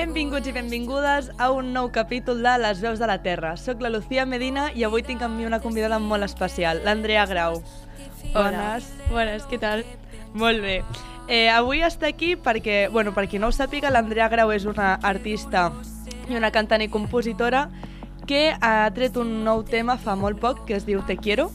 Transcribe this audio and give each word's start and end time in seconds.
Benvinguts 0.00 0.48
i 0.48 0.52
benvingudes 0.56 1.26
a 1.36 1.50
un 1.52 1.74
nou 1.74 1.90
capítol 1.92 2.38
de 2.40 2.54
Les 2.62 2.78
veus 2.80 2.96
de 2.98 3.04
la 3.04 3.18
Terra. 3.20 3.50
Soc 3.60 3.82
la 3.84 3.90
Lucía 3.92 4.24
Medina 4.24 4.70
i 4.72 4.86
avui 4.86 5.02
tinc 5.04 5.20
amb 5.20 5.36
mi 5.36 5.44
una 5.44 5.58
convidada 5.60 5.98
molt 6.00 6.24
especial, 6.24 6.80
l'Andrea 6.86 7.26
Grau. 7.28 7.58
Bones. 8.32 8.86
Buenas, 9.10 9.44
¿qué 9.44 9.58
tal? 9.58 9.84
Molt 10.32 10.64
bé. 10.64 10.78
Eh, 11.28 11.50
avui 11.52 11.84
està 11.84 12.08
aquí 12.08 12.32
perquè, 12.32 12.88
bueno, 12.88 13.12
per 13.12 13.26
qui 13.28 13.36
no 13.36 13.50
ho 13.50 13.52
sàpiga, 13.52 13.92
l'Andrea 13.92 14.30
Grau 14.32 14.54
és 14.56 14.64
una 14.64 14.94
artista 15.04 15.68
i 16.30 16.40
una 16.40 16.48
cantant 16.50 16.80
i 16.80 16.88
compositora 16.88 17.66
que 18.24 18.54
ha 18.56 18.88
tret 18.96 19.20
un 19.20 19.42
nou 19.44 19.66
tema 19.68 19.98
fa 20.00 20.16
molt 20.16 20.40
poc 20.40 20.64
que 20.64 20.80
es 20.80 20.88
diu 20.88 21.04
Te 21.04 21.20
Quiero. 21.20 21.50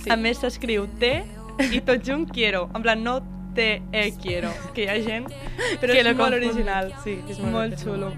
Sí. 0.00 0.08
A 0.08 0.16
més 0.16 0.40
s'escriu 0.40 0.88
Te 0.96 1.26
i 1.60 1.84
tot 1.84 2.00
junt 2.08 2.24
Quiero. 2.32 2.70
En 2.72 2.80
plan, 2.80 3.04
no 3.04 3.20
Te 3.56 3.82
e 3.92 4.12
Quiero, 4.22 4.52
que 4.74 4.84
hi 4.84 4.88
ha 4.92 4.98
gent, 5.02 5.26
però 5.80 5.92
Que 5.96 6.02
és 6.04 6.10
molt 6.12 6.18
confon. 6.20 6.34
original. 6.42 6.92
Sí, 7.02 7.18
és 7.28 7.38
molt 7.40 7.52
molt 7.56 7.80
xulo. 7.82 8.12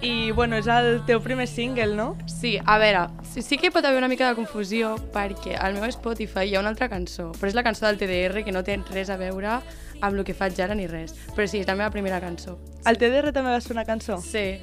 I, 0.00 0.30
bueno, 0.30 0.54
és 0.54 0.68
el 0.70 1.00
teu 1.08 1.18
primer 1.18 1.48
single, 1.50 1.96
no? 1.98 2.12
Sí, 2.30 2.52
a 2.64 2.76
veure, 2.78 3.08
sí, 3.26 3.42
sí 3.42 3.58
que 3.58 3.72
pot 3.74 3.84
haver 3.84 3.98
una 3.98 4.06
mica 4.06 4.28
de 4.28 4.36
confusió 4.38 4.92
perquè 5.12 5.56
al 5.58 5.74
meu 5.74 5.88
Spotify 5.90 6.46
hi 6.46 6.54
ha 6.54 6.60
una 6.62 6.70
altra 6.70 6.86
cançó, 6.88 7.32
però 7.34 7.50
és 7.50 7.56
la 7.58 7.64
cançó 7.66 7.84
del 7.88 7.98
TDR 7.98 8.44
que 8.46 8.54
no 8.54 8.62
té 8.62 8.76
res 8.92 9.10
a 9.10 9.16
veure 9.18 9.56
amb 9.58 10.12
el 10.14 10.22
que 10.22 10.34
faig 10.38 10.54
ara 10.62 10.76
ni 10.78 10.86
res. 10.86 11.16
Però 11.34 11.48
sí, 11.50 11.58
és 11.58 11.66
la 11.66 11.74
meva 11.74 11.90
primera 11.90 12.20
cançó. 12.22 12.60
El 12.86 12.96
TDR 13.02 13.32
també 13.34 13.50
va 13.50 13.60
ser 13.60 13.74
una 13.74 13.84
cançó? 13.84 14.20
Sí. 14.22 14.60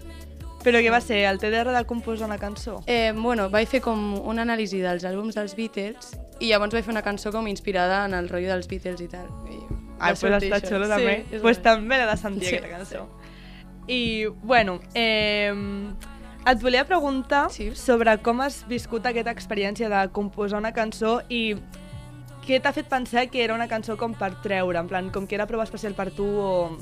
Però 0.63 0.79
què 0.81 0.89
va 0.89 1.01
ser? 1.03 1.25
El 1.27 1.37
TDR 1.37 1.75
de 1.75 1.83
composar 1.85 2.25
una 2.31 2.39
cançó? 2.39 2.79
Eh, 2.87 3.11
bueno, 3.13 3.49
vaig 3.51 3.67
fer 3.67 3.83
com 3.83 4.15
una 4.23 4.47
anàlisi 4.47 4.79
dels 4.81 5.03
àlbums 5.03 5.35
dels 5.35 5.53
Beatles 5.59 6.15
i 6.39 6.47
llavors 6.53 6.73
vaig 6.73 6.87
fer 6.87 6.95
una 6.95 7.03
cançó 7.03 7.29
com 7.35 7.45
inspirada 7.51 8.05
en 8.07 8.15
el 8.15 8.31
rotllo 8.31 8.55
dels 8.55 8.71
Beatles 8.71 9.03
i 9.03 9.11
tal. 9.11 9.27
I 9.51 9.59
Ai, 9.99 10.13
pues 10.19 10.23
està 10.43 10.59
xulo 10.67 10.85
Sí, 10.85 10.91
també. 10.91 11.25
és 11.31 11.41
pues 11.41 11.61
també 11.61 11.97
l'he 11.97 12.05
de 12.05 12.17
sentir, 12.17 12.47
Sí, 12.49 12.55
aquesta 12.57 12.77
cançó. 12.77 13.07
I, 13.87 14.25
bueno, 14.43 14.79
eh, 14.93 15.53
et 16.47 16.61
volia 16.61 16.85
preguntar 16.85 17.49
Sí. 17.51 17.73
sobre 17.75 18.17
com 18.21 18.41
has 18.41 18.65
viscut 18.67 19.05
aquesta 19.05 19.31
experiència 19.31 19.89
de 19.89 20.09
composar 20.11 20.59
una 20.59 20.73
cançó 20.73 21.21
i 21.29 21.55
què 22.45 22.59
t'ha 22.61 22.73
fet 22.73 22.87
pensar 22.87 23.27
que 23.29 23.43
era 23.43 23.53
una 23.55 23.67
cançó 23.67 23.95
com 23.97 24.13
per 24.13 24.33
treure, 24.41 24.77
en 24.79 24.87
plan, 24.87 25.09
com 25.11 25.25
que 25.27 25.35
era 25.35 25.47
prou 25.47 25.61
especial 25.61 25.93
per 25.93 26.11
tu 26.11 26.25
o, 26.25 26.77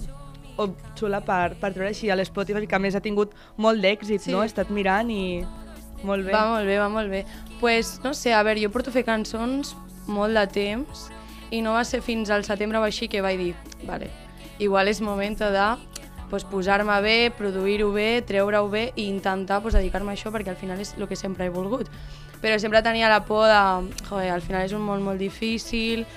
o 0.58 0.68
xula 0.96 1.22
per, 1.22 1.56
per 1.56 1.72
treure 1.74 1.90
així 1.90 2.10
a 2.10 2.16
l'Spotify, 2.16 2.66
que 2.68 2.76
a 2.76 2.80
més 2.80 2.96
ha 2.96 3.00
tingut 3.02 3.32
molt 3.58 3.80
d'èxit, 3.82 4.20
Sí. 4.22 4.32
no? 4.32 4.44
He 4.44 4.46
estat 4.48 4.70
mirant 4.70 5.10
i 5.12 5.44
molt 6.04 6.26
bé. 6.26 6.32
Va 6.34 6.46
molt 6.50 6.66
bé, 6.66 6.78
va 6.80 6.90
molt 6.90 7.10
bé. 7.10 7.26
pues, 7.62 8.02
no 8.04 8.14
sé, 8.14 8.34
a 8.34 8.44
veure, 8.44 8.60
jo 8.62 8.70
porto 8.72 8.92
fer 8.92 9.06
cançons 9.06 9.76
molt 10.06 10.34
de 10.36 10.48
temps 10.48 11.10
i 11.54 11.62
no 11.62 11.76
va 11.78 11.84
ser 11.86 12.02
fins 12.02 12.32
al 12.34 12.46
setembre 12.48 12.82
o 12.82 12.86
així 12.88 13.08
que 13.08 13.22
vaig 13.22 13.38
dir, 13.38 13.54
vale, 13.86 14.10
igual 14.58 14.90
és 14.90 15.02
moment 15.06 15.38
de 15.38 15.68
pues, 16.34 16.44
posar-me 16.50 16.96
bé, 17.06 17.32
produir-ho 17.38 17.92
bé, 17.94 18.24
treure-ho 18.26 18.70
bé 18.70 18.88
i 18.96 19.06
intentar 19.06 19.62
pues, 19.62 19.76
dedicar-me 19.78 20.10
a 20.10 20.16
això 20.18 20.32
perquè 20.34 20.50
al 20.50 20.58
final 20.58 20.80
és 20.82 20.96
el 20.98 21.06
que 21.08 21.16
sempre 21.16 21.46
he 21.46 21.52
volgut. 21.54 21.92
Però 22.42 22.58
sempre 22.60 22.82
tenia 22.82 23.12
la 23.12 23.20
por 23.28 23.46
de, 23.46 23.92
joder, 24.08 24.32
al 24.34 24.42
final 24.42 24.66
és 24.66 24.74
un 24.74 24.82
món 24.82 25.06
molt 25.06 25.22
difícil, 25.22 26.08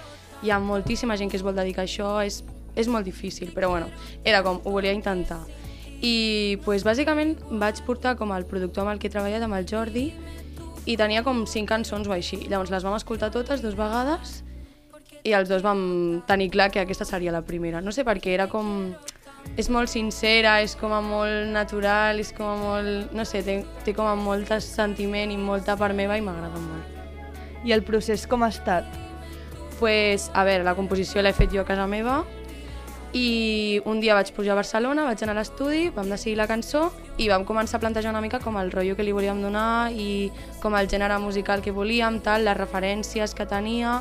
hi 0.41 0.50
ha 0.50 0.59
moltíssima 0.59 1.19
gent 1.21 1.28
que 1.31 1.37
es 1.37 1.44
vol 1.44 1.55
dedicar 1.55 1.84
a 1.84 1.91
això, 1.91 2.15
és, 2.25 2.41
és 2.75 2.89
molt 2.89 3.05
difícil, 3.05 3.53
però 3.53 3.69
bueno, 3.75 3.93
era 4.25 4.41
com, 4.43 4.62
ho 4.65 4.72
volia 4.72 4.97
intentar. 4.97 5.43
I 6.00 6.56
pues, 6.65 6.81
bàsicament 6.89 7.37
vaig 7.60 7.84
portar 7.84 8.16
com 8.16 8.33
el 8.33 8.49
productor 8.49 8.87
amb 8.87 8.94
el 8.94 9.05
que 9.05 9.12
he 9.12 9.12
treballat, 9.12 9.44
amb 9.44 9.60
el 9.60 9.69
Jordi, 9.69 10.09
i 10.87 10.97
tenia 10.97 11.21
com 11.27 11.44
cinc 11.44 11.69
cançons 11.69 12.09
o 12.09 12.16
així. 12.16 12.47
Llavors 12.49 12.72
les 12.72 12.89
vam 12.89 12.97
escoltar 12.97 13.28
totes 13.37 13.60
dues 13.60 13.77
vegades 13.77 14.41
i 15.26 15.34
els 15.34 15.50
dos 15.50 15.64
vam 15.66 16.22
tenir 16.26 16.50
clar 16.54 16.70
que 16.70 16.81
aquesta 16.81 17.04
seria 17.04 17.34
la 17.34 17.42
primera. 17.42 17.82
No 17.82 17.92
sé 17.92 18.06
per 18.06 18.19
què, 18.22 18.34
era 18.38 18.48
com... 18.53 18.92
És 19.56 19.69
molt 19.70 19.87
sincera, 19.87 20.56
és 20.62 20.75
com 20.75 20.91
a 20.91 20.98
molt 21.03 21.53
natural, 21.54 22.19
és 22.22 22.32
com 22.34 22.48
a 22.50 22.56
molt... 22.59 23.14
No 23.14 23.26
sé, 23.28 23.44
té, 23.47 23.60
té 23.86 23.94
com 23.94 24.06
a 24.06 24.16
molt 24.19 24.50
sentiment 24.62 25.31
i 25.31 25.38
molta 25.38 25.78
part 25.78 25.94
meva 25.94 26.19
i 26.19 26.25
m'agrada 26.25 26.62
molt. 26.62 26.94
I 27.66 27.75
el 27.75 27.86
procés 27.86 28.26
com 28.31 28.47
ha 28.47 28.50
estat? 28.54 29.04
pues, 29.78 30.31
a 30.34 30.44
veure, 30.44 30.65
la 30.65 30.75
composició 30.75 31.22
l'he 31.22 31.32
fet 31.36 31.53
jo 31.53 31.62
a 31.62 31.69
casa 31.69 31.86
meva 31.86 32.22
i 33.16 33.81
un 33.88 34.00
dia 34.03 34.16
vaig 34.16 34.32
pujar 34.36 34.53
a 34.53 34.59
Barcelona, 34.59 35.06
vaig 35.06 35.22
anar 35.25 35.36
a 35.36 35.41
l'estudi, 35.41 35.88
vam 35.94 36.10
decidir 36.10 36.36
la 36.36 36.48
cançó 36.50 36.91
i 37.22 37.31
vam 37.31 37.47
començar 37.48 37.78
a 37.78 37.84
plantejar 37.84 38.12
una 38.12 38.20
mica 38.20 38.41
com 38.42 38.59
el 38.60 38.72
rotllo 38.72 38.97
que 38.97 39.06
li 39.06 39.15
volíem 39.15 39.41
donar 39.41 39.92
i 39.92 40.31
com 40.60 40.76
el 40.76 40.91
gènere 40.91 41.16
musical 41.22 41.62
que 41.65 41.72
volíem, 41.72 42.20
tal, 42.20 42.44
les 42.44 42.59
referències 42.59 43.32
que 43.34 43.47
tenia 43.48 44.00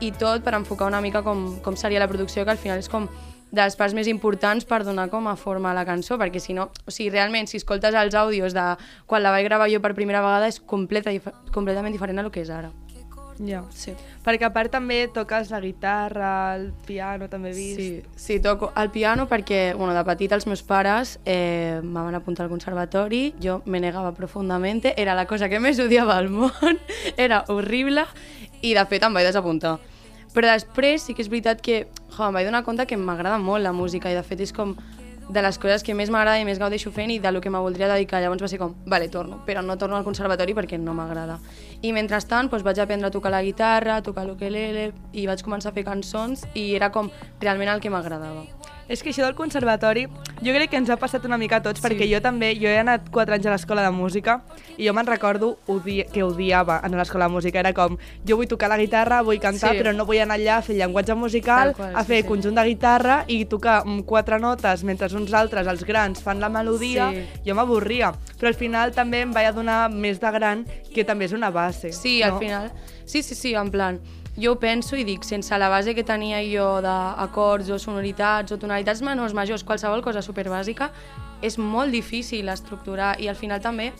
i 0.00 0.12
tot 0.12 0.44
per 0.44 0.54
enfocar 0.58 0.88
una 0.88 1.00
mica 1.00 1.22
com, 1.26 1.58
com 1.64 1.76
seria 1.76 2.00
la 2.00 2.08
producció, 2.08 2.44
que 2.44 2.54
al 2.54 2.60
final 2.60 2.78
és 2.78 2.88
com 2.88 3.08
de 3.50 3.62
les 3.62 3.76
parts 3.76 3.94
més 3.96 4.08
importants 4.10 4.66
per 4.68 4.82
donar 4.84 5.08
com 5.08 5.28
a 5.28 5.36
forma 5.36 5.70
a 5.70 5.76
la 5.76 5.86
cançó, 5.88 6.18
perquè 6.20 6.40
si 6.40 6.54
no, 6.56 6.68
o 6.84 6.92
sigui, 6.92 7.10
realment, 7.14 7.48
si 7.48 7.56
escoltes 7.60 7.96
els 7.96 8.14
àudios 8.14 8.56
de 8.56 8.66
quan 9.08 9.24
la 9.24 9.32
vaig 9.32 9.48
gravar 9.48 9.70
jo 9.72 9.80
per 9.80 9.94
primera 9.96 10.20
vegada 10.24 10.50
és 10.50 10.60
completa, 10.60 11.14
dif 11.14 11.28
completament 11.54 11.94
diferent 11.94 12.20
a 12.20 12.26
lo 12.26 12.34
que 12.34 12.44
és 12.44 12.52
ara. 12.52 12.72
Ja. 13.38 13.62
Sí. 13.70 13.92
Perquè 14.24 14.48
a 14.48 14.52
part 14.52 14.72
també 14.74 15.04
toques 15.14 15.52
la 15.52 15.60
guitarra, 15.62 16.56
el 16.56 16.72
piano, 16.86 17.28
també 17.30 17.52
he 17.52 17.56
vist. 17.56 17.78
Sí, 17.78 18.02
sí, 18.18 18.38
toco 18.42 18.72
el 18.76 18.90
piano 18.90 19.28
perquè, 19.30 19.74
bueno, 19.78 19.94
de 19.94 20.02
petit 20.04 20.32
els 20.34 20.48
meus 20.50 20.64
pares 20.66 21.18
eh, 21.24 21.78
me 21.82 22.02
van 22.02 22.18
apuntar 22.18 22.44
al 22.44 22.52
conservatori, 22.52 23.34
jo 23.40 23.60
me 23.64 23.80
negava 23.80 24.12
profundament, 24.16 24.82
era 24.96 25.14
la 25.14 25.28
cosa 25.30 25.48
que 25.48 25.62
més 25.62 25.78
odiava 25.78 26.18
al 26.18 26.28
món, 26.34 26.82
era 27.16 27.44
horrible, 27.48 28.04
i 28.60 28.74
de 28.74 28.84
fet 28.90 29.06
em 29.06 29.14
vaig 29.14 29.30
desapuntar. 29.30 29.78
Però 30.34 30.50
després 30.50 31.06
sí 31.06 31.16
que 31.16 31.24
és 31.24 31.30
veritat 31.32 31.62
que 31.64 31.86
jo, 31.86 32.22
em 32.26 32.36
vaig 32.36 32.46
donar 32.48 32.64
compte 32.66 32.86
que 32.86 32.96
m'agrada 33.00 33.38
molt 33.38 33.64
la 33.64 33.72
música 33.72 34.10
i 34.12 34.16
de 34.16 34.24
fet 34.26 34.44
és 34.44 34.52
com 34.52 34.76
de 35.28 35.42
les 35.42 35.58
coses 35.60 35.84
que 35.84 35.94
més 35.94 36.08
m'agrada 36.10 36.40
i 36.40 36.46
més 36.48 36.58
gaudeixo 36.60 36.90
fent 36.92 37.10
i 37.12 37.18
de 37.20 37.32
lo 37.32 37.42
que 37.44 37.50
me 37.52 37.60
voldria 37.60 37.88
dedicar. 37.90 38.22
Llavors 38.22 38.42
va 38.42 38.48
ser 38.48 38.58
com, 38.60 38.74
vale, 38.88 39.10
torno, 39.12 39.42
però 39.46 39.62
no 39.62 39.76
torno 39.78 39.96
al 39.96 40.06
conservatori 40.06 40.56
perquè 40.56 40.80
no 40.80 40.96
m'agrada. 40.96 41.38
I 41.82 41.92
mentrestant 41.92 42.48
doncs, 42.48 42.64
vaig 42.64 42.80
aprendre 42.80 43.08
a 43.08 43.14
tocar 43.14 43.32
la 43.34 43.42
guitarra, 43.44 43.98
a 43.98 44.02
tocar 44.02 44.26
l'ukelele 44.26 44.92
i 45.12 45.26
vaig 45.28 45.44
començar 45.44 45.72
a 45.72 45.76
fer 45.76 45.84
cançons 45.84 46.46
i 46.54 46.70
era 46.74 46.90
com 46.90 47.12
realment 47.40 47.76
el 47.76 47.84
que 47.84 47.92
m'agradava. 47.92 48.57
És 48.88 49.02
que 49.02 49.10
això 49.10 49.24
del 49.26 49.34
conservatori, 49.36 50.06
jo 50.40 50.52
crec 50.54 50.70
que 50.70 50.78
ens 50.80 50.88
ha 50.88 50.96
passat 50.96 51.24
una 51.26 51.36
mica 51.36 51.56
a 51.56 51.62
tots, 51.62 51.80
Sí. 51.80 51.86
perquè 51.86 52.06
jo 52.10 52.20
també, 52.24 52.54
jo 52.56 52.68
he 52.68 52.78
anat 52.78 53.10
4 53.10 53.34
anys 53.34 53.46
a 53.46 53.50
l'escola 53.50 53.82
de 53.82 53.90
música 53.90 54.42
i 54.78 54.86
jo 54.86 54.94
me'n 54.94 55.06
recordo 55.06 55.58
odi 55.66 56.04
que 56.12 56.22
odiava 56.22 56.78
anar 56.82 56.94
a 56.96 57.02
l'escola 57.02 57.26
de 57.26 57.32
música. 57.32 57.58
Era 57.60 57.74
com, 57.74 57.98
jo 58.26 58.36
vull 58.36 58.48
tocar 58.48 58.68
la 58.70 58.78
guitarra, 58.78 59.20
vull 59.22 59.38
cantar, 59.38 59.72
Sí. 59.74 59.78
però 59.82 59.94
no 59.94 60.06
vull 60.06 60.18
anar 60.20 60.36
allà 60.38 60.56
a 60.58 60.62
fer 60.62 60.76
llenguatge 60.76 61.14
musical, 61.14 61.74
Tal 61.74 61.74
qual, 61.74 61.96
a 61.96 62.04
fer 62.04 62.22
sí. 62.22 62.28
conjunt 62.28 62.54
de 62.54 62.64
guitarra 62.64 63.24
i 63.26 63.44
tocar 63.44 63.84
mm, 63.84 64.00
quatre 64.04 64.38
notes 64.38 64.84
mentre 64.84 65.14
uns 65.14 65.32
altres, 65.34 65.66
els 65.66 65.84
grans, 65.84 66.22
fan 66.22 66.40
la 66.40 66.48
melodia. 66.48 67.10
Sí. 67.12 67.26
Jo 67.46 67.54
m'avorria. 67.54 68.12
Però 68.38 68.48
al 68.48 68.54
final 68.54 68.92
també 68.92 69.20
em 69.20 69.32
vaig 69.32 69.46
adonar 69.46 69.90
més 69.90 70.18
de 70.20 70.30
gran 70.30 70.64
que 70.94 71.04
també 71.04 71.26
és 71.26 71.32
una 71.32 71.50
base. 71.50 71.92
Sí, 71.92 72.20
no? 72.20 72.32
al 72.34 72.38
final... 72.38 72.72
Sí, 73.04 73.22
sí, 73.22 73.34
sí, 73.34 73.54
en 73.54 73.70
plan, 73.70 73.98
jo 74.38 74.54
penso 74.62 74.96
i 74.96 75.04
dic, 75.04 75.24
sense 75.26 75.56
la 75.58 75.68
base 75.68 75.94
que 75.94 76.04
tenia 76.06 76.38
jo 76.46 76.78
d'acords 76.84 77.70
o 77.74 77.78
sonoritats 77.82 78.54
o 78.54 78.58
tonalitats 78.58 79.02
menors, 79.02 79.34
majors, 79.34 79.64
qualsevol 79.66 80.02
cosa 80.04 80.22
superbàsica, 80.22 80.92
és 81.42 81.58
molt 81.58 81.90
difícil 81.94 82.48
estructurar 82.48 83.16
i 83.20 83.28
al 83.28 83.36
final 83.38 83.60
també 83.60 83.92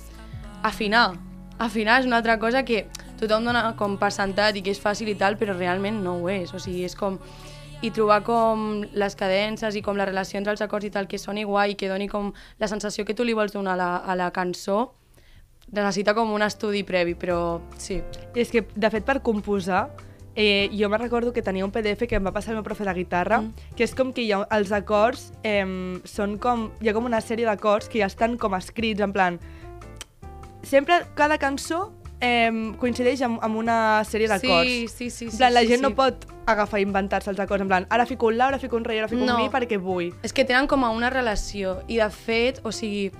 afinar. 0.62 1.18
Afinar 1.58 2.00
és 2.00 2.06
una 2.06 2.20
altra 2.22 2.38
cosa 2.38 2.62
que 2.62 2.86
tothom 3.18 3.50
dona 3.50 3.74
com 3.78 3.96
per 3.98 4.12
sentat 4.14 4.56
i 4.56 4.62
que 4.62 4.70
és 4.70 4.80
fàcil 4.82 5.10
i 5.10 5.16
tal, 5.18 5.36
però 5.38 5.56
realment 5.56 6.02
no 6.04 6.20
ho 6.22 6.30
és. 6.30 6.54
O 6.54 6.62
sigui, 6.62 6.84
és 6.86 6.94
com 6.94 7.18
i 7.82 7.90
trobar 7.94 8.22
com 8.26 8.84
les 8.94 9.14
cadences 9.14 9.76
i 9.78 9.82
com 9.82 9.98
la 9.98 10.06
relació 10.06 10.38
entre 10.38 10.54
els 10.54 10.62
acords 10.62 10.86
i 10.86 10.90
tal 10.94 11.06
que 11.10 11.18
soni 11.18 11.44
guai, 11.46 11.76
que 11.78 11.90
doni 11.90 12.08
com 12.10 12.32
la 12.58 12.70
sensació 12.70 13.04
que 13.06 13.14
tu 13.14 13.26
li 13.26 13.36
vols 13.38 13.54
donar 13.54 13.76
a 13.76 13.78
la, 13.78 13.90
a 13.98 14.16
la 14.18 14.32
cançó, 14.34 14.94
necessita 15.70 16.14
com 16.14 16.30
un 16.34 16.42
estudi 16.42 16.82
previ, 16.86 17.14
però 17.14 17.60
sí. 17.78 18.00
És 18.34 18.50
que, 18.50 18.64
de 18.74 18.90
fet, 18.90 19.06
per 19.06 19.20
composar, 19.22 19.86
eh, 20.34 20.70
jo 20.72 20.88
me 20.88 20.98
recordo 20.98 21.32
que 21.32 21.42
tenia 21.42 21.64
un 21.64 21.72
PDF 21.72 22.06
que 22.08 22.16
em 22.16 22.24
va 22.24 22.32
passar 22.32 22.52
el 22.52 22.60
meu 22.60 22.64
profe 22.66 22.84
de 22.84 22.94
guitarra, 22.94 23.40
mm. 23.42 23.74
que 23.76 23.84
és 23.84 23.94
com 23.94 24.12
que 24.12 24.24
hi 24.24 24.32
ha, 24.32 24.44
els 24.54 24.72
acords 24.72 25.32
eh, 25.42 25.64
són 26.04 26.38
com... 26.38 26.68
Hi 26.80 26.90
ha 26.90 26.96
com 26.96 27.08
una 27.08 27.20
sèrie 27.20 27.48
d'acords 27.48 27.88
que 27.88 28.02
ja 28.02 28.10
estan 28.10 28.38
com 28.38 28.54
escrits, 28.58 29.02
en 29.04 29.14
plan... 29.14 29.40
Sempre, 30.62 31.00
cada 31.16 31.38
cançó 31.38 31.92
eh, 32.20 32.50
coincideix 32.78 33.22
amb, 33.22 33.38
amb 33.42 33.56
una 33.56 34.04
sèrie 34.04 34.28
d'acords. 34.28 34.68
Sí, 34.68 34.88
sí, 34.88 35.10
sí. 35.10 35.30
En 35.30 35.38
plan, 35.38 35.54
la 35.54 35.62
sí, 35.62 35.72
gent 35.72 35.80
sí. 35.82 35.86
no 35.86 35.94
pot 35.96 36.26
agafar 36.48 36.80
i 36.80 36.86
inventar-se 36.86 37.30
els 37.30 37.40
acords, 37.40 37.62
en 37.62 37.70
plan, 37.70 37.86
ara 37.90 38.06
fico 38.06 38.28
un 38.28 38.38
la, 38.38 38.48
ara 38.48 38.58
fico 38.58 38.76
un 38.76 38.84
re, 38.84 38.98
ara 38.98 39.08
fico 39.08 39.24
No. 39.24 39.36
un 39.36 39.42
mi 39.42 39.52
perquè 39.52 39.78
vull. 39.78 40.12
És 40.22 40.32
que 40.32 40.44
tenen 40.44 40.66
com 40.66 40.84
una 40.88 41.10
relació 41.10 41.78
i 41.88 41.98
de 42.00 42.10
fet, 42.10 42.60
o 42.64 42.72
sigui, 42.72 43.10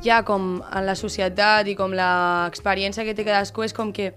ja 0.00 0.22
com 0.24 0.62
en 0.62 0.86
la 0.86 0.94
societat 0.96 1.68
i 1.68 1.74
com 1.76 1.92
l'experiència 1.92 3.04
que 3.04 3.14
té 3.14 3.24
cadascú 3.24 3.64
és 3.66 3.74
com 3.76 3.92
que 3.92 4.12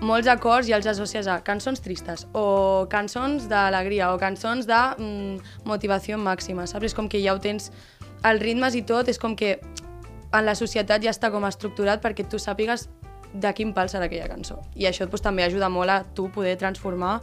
molts 0.00 0.28
acords 0.28 0.68
ja 0.68 0.76
els 0.76 0.86
associes 0.86 1.26
a 1.26 1.38
cançons 1.44 1.80
tristes 1.80 2.26
o 2.36 2.86
cançons 2.92 3.48
d'alegria 3.48 4.12
o 4.12 4.18
cançons 4.20 4.66
de 4.68 4.80
mm, 4.98 5.64
motivació 5.64 6.18
màxima, 6.18 6.66
saps? 6.66 6.90
És 6.90 6.94
com 6.94 7.08
que 7.08 7.22
ja 7.22 7.34
ho 7.34 7.40
tens, 7.40 7.70
els 8.24 8.42
ritmes 8.42 8.76
i 8.76 8.82
tot, 8.82 9.08
és 9.08 9.18
com 9.18 9.36
que 9.36 9.56
en 10.32 10.44
la 10.44 10.54
societat 10.58 11.02
ja 11.02 11.12
està 11.14 11.30
com 11.32 11.46
estructurat 11.48 12.02
perquè 12.02 12.26
tu 12.28 12.38
sàpigues 12.42 12.88
de 13.32 13.52
quin 13.56 13.72
pal 13.76 13.88
serà 13.92 14.06
aquella 14.08 14.28
cançó. 14.28 14.60
I 14.74 14.88
això 14.88 15.08
pues, 15.08 15.22
també 15.24 15.44
ajuda 15.44 15.68
molt 15.72 15.92
a 15.92 16.02
tu 16.16 16.28
poder 16.32 16.56
transformar 16.60 17.20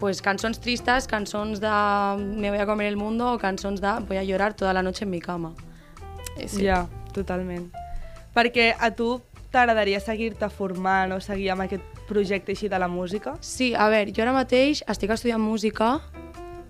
pues, 0.00 0.22
cançons 0.22 0.58
tristes, 0.60 1.06
cançons 1.10 1.60
de 1.62 1.74
me 2.18 2.50
voy 2.50 2.58
a 2.58 2.66
comer 2.66 2.88
el 2.90 2.96
mundo 2.96 3.32
o 3.32 3.38
cançons 3.38 3.80
de 3.80 3.98
voy 4.08 4.18
a 4.18 4.24
llorar 4.24 4.54
toda 4.54 4.72
la 4.72 4.82
noche 4.82 5.04
en 5.04 5.10
mi 5.10 5.20
cama. 5.20 5.54
Eh, 6.36 6.48
Sí. 6.48 6.64
Ja, 6.64 6.86
totalment. 7.12 7.70
Perquè 8.34 8.74
a 8.78 8.90
tu 8.90 9.20
t'agradaria 9.54 10.00
seguir-te 10.02 10.48
formant 10.50 11.14
o 11.14 11.20
seguir 11.22 11.52
amb 11.54 11.64
aquest 11.64 12.02
projecte 12.08 12.54
així 12.54 12.68
de 12.68 12.78
la 12.80 12.88
música? 12.90 13.36
Sí, 13.40 13.72
a 13.74 13.88
veure, 13.92 14.12
jo 14.14 14.24
ara 14.24 14.34
mateix 14.34 14.82
estic 14.90 15.14
estudiant 15.14 15.42
música, 15.42 15.96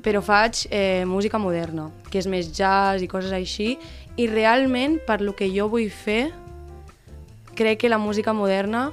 però 0.05 0.21
faig 0.25 0.67
eh, 0.69 1.05
música 1.09 1.41
moderna, 1.41 1.89
que 2.11 2.21
és 2.21 2.29
més 2.29 2.51
jazz 2.53 3.03
i 3.03 3.09
coses 3.09 3.33
així, 3.33 3.75
i 4.21 4.29
realment, 4.29 5.01
per 5.07 5.23
lo 5.25 5.33
que 5.35 5.49
jo 5.51 5.71
vull 5.73 5.89
fer, 5.89 6.29
crec 7.57 7.81
que 7.85 7.91
la 7.91 7.99
música 7.99 8.35
moderna 8.37 8.91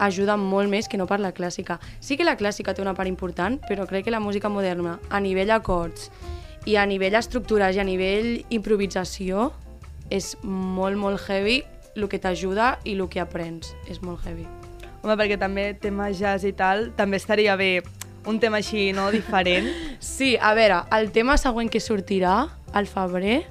ajuda 0.00 0.36
molt 0.40 0.70
més 0.72 0.88
que 0.88 1.00
no 1.00 1.06
per 1.08 1.20
la 1.20 1.32
clàssica. 1.36 1.78
Sí 2.00 2.16
que 2.16 2.28
la 2.28 2.36
clàssica 2.36 2.74
té 2.74 2.84
una 2.84 2.94
part 2.96 3.08
important, 3.08 3.58
però 3.68 3.86
crec 3.88 4.06
que 4.06 4.14
la 4.14 4.20
música 4.20 4.48
moderna, 4.52 4.98
a 5.08 5.20
nivell 5.20 5.52
acords 5.56 6.10
i 6.68 6.76
a 6.76 6.84
nivell 6.88 7.16
estructures 7.16 7.76
i 7.76 7.80
a 7.80 7.88
nivell 7.88 8.44
improvisació, 8.52 9.50
és 10.10 10.34
molt, 10.42 10.98
molt 10.98 11.20
heavy 11.28 11.62
el 11.96 12.08
que 12.08 12.20
t'ajuda 12.22 12.78
i 12.84 12.96
el 12.96 13.06
que 13.10 13.22
aprens. 13.22 13.74
És 13.90 14.02
molt 14.02 14.24
heavy. 14.26 14.46
Home, 15.00 15.16
perquè 15.16 15.38
també 15.40 15.70
tema 15.80 16.10
jazz 16.12 16.44
i 16.44 16.52
tal, 16.52 16.90
també 16.96 17.16
estaria 17.20 17.56
bé 17.56 17.80
un 18.28 18.38
tema 18.40 18.60
així, 18.60 18.90
no?, 18.92 19.10
diferent. 19.10 19.68
Sí, 20.00 20.34
a 20.36 20.52
veure, 20.56 20.82
el 20.96 21.10
tema 21.12 21.36
següent 21.40 21.70
que 21.72 21.80
sortirà, 21.80 22.34
al 22.76 22.86
febrer, 22.88 23.42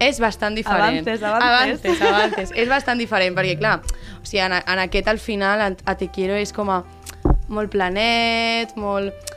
és 0.00 0.18
bastant 0.20 0.56
diferent. 0.56 1.00
Avances, 1.00 1.22
avances. 1.22 1.48
Avances, 1.48 2.02
avances. 2.02 2.52
és 2.56 2.68
bastant 2.68 3.00
diferent, 3.00 3.36
perquè 3.36 3.56
clar, 3.60 3.78
o 4.20 4.24
sigui, 4.24 4.42
en, 4.44 4.56
en 4.58 4.82
aquest 4.82 5.08
al 5.08 5.20
final, 5.20 5.62
a 5.62 5.96
Te 5.96 6.08
quiero 6.12 6.36
és 6.36 6.52
com 6.52 6.72
a 6.72 6.82
molt 7.48 7.72
planet, 7.72 8.76
molt... 8.76 9.35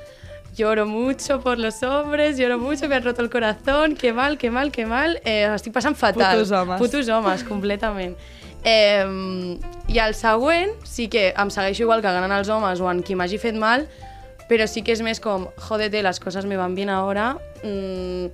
Lloro 0.59 0.85
mucho 0.85 1.39
por 1.39 1.57
los 1.57 1.81
hombres, 1.83 2.37
lloro 2.37 2.59
mucho, 2.59 2.89
me 2.89 2.95
han 2.95 3.03
roto 3.03 3.21
el 3.21 3.29
corazón, 3.29 3.95
que 3.95 4.11
mal, 4.11 4.37
que 4.37 4.51
mal, 4.51 4.73
que 4.73 4.85
mal. 4.85 5.21
Eh, 5.23 5.47
estic 5.55 5.71
passant 5.71 5.95
fatal. 5.95 6.35
Putos 6.35 6.51
homes. 6.51 6.81
Putos 6.81 7.07
homes, 7.07 7.45
completament. 7.47 8.17
Eh, 8.67 9.55
I 9.87 9.99
el 10.03 10.15
següent, 10.19 10.73
sí 10.83 11.07
que 11.07 11.29
em 11.31 11.49
segueixo 11.49 11.85
igual 11.85 12.03
que 12.03 12.11
ganant 12.11 12.35
els 12.35 12.51
homes 12.51 12.81
o 12.83 12.89
en 12.91 12.99
qui 13.07 13.15
m'hagi 13.15 13.39
fet 13.39 13.55
mal, 13.55 13.85
però 14.51 14.67
sí 14.67 14.83
que 14.83 14.91
és 14.91 14.99
més 15.05 15.23
com, 15.23 15.47
jódete, 15.69 16.03
las 16.03 16.19
cosas 16.19 16.43
me 16.43 16.57
van 16.59 16.75
bien 16.75 16.91
ahora, 16.91 17.37
mm, 17.63 18.25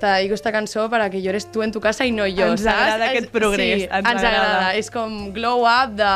te 0.00 0.06
dedico 0.06 0.34
esta 0.34 0.52
cançó 0.56 0.88
para 0.88 1.10
que 1.10 1.20
llores 1.20 1.52
tu 1.52 1.62
en 1.62 1.70
tu 1.70 1.80
casa 1.84 2.06
i 2.06 2.12
no 2.16 2.24
jo, 2.24 2.48
Ens 2.48 2.62
saps? 2.64 2.80
agrada 2.80 3.10
aquest 3.10 3.28
progrés, 3.30 3.82
sí, 3.82 3.88
ens 3.92 3.98
ens, 3.98 4.08
agrada. 4.08 4.40
agrada. 4.40 4.74
És 4.80 4.88
com 4.90 5.34
glow 5.36 5.66
up 5.68 5.92
de, 6.00 6.14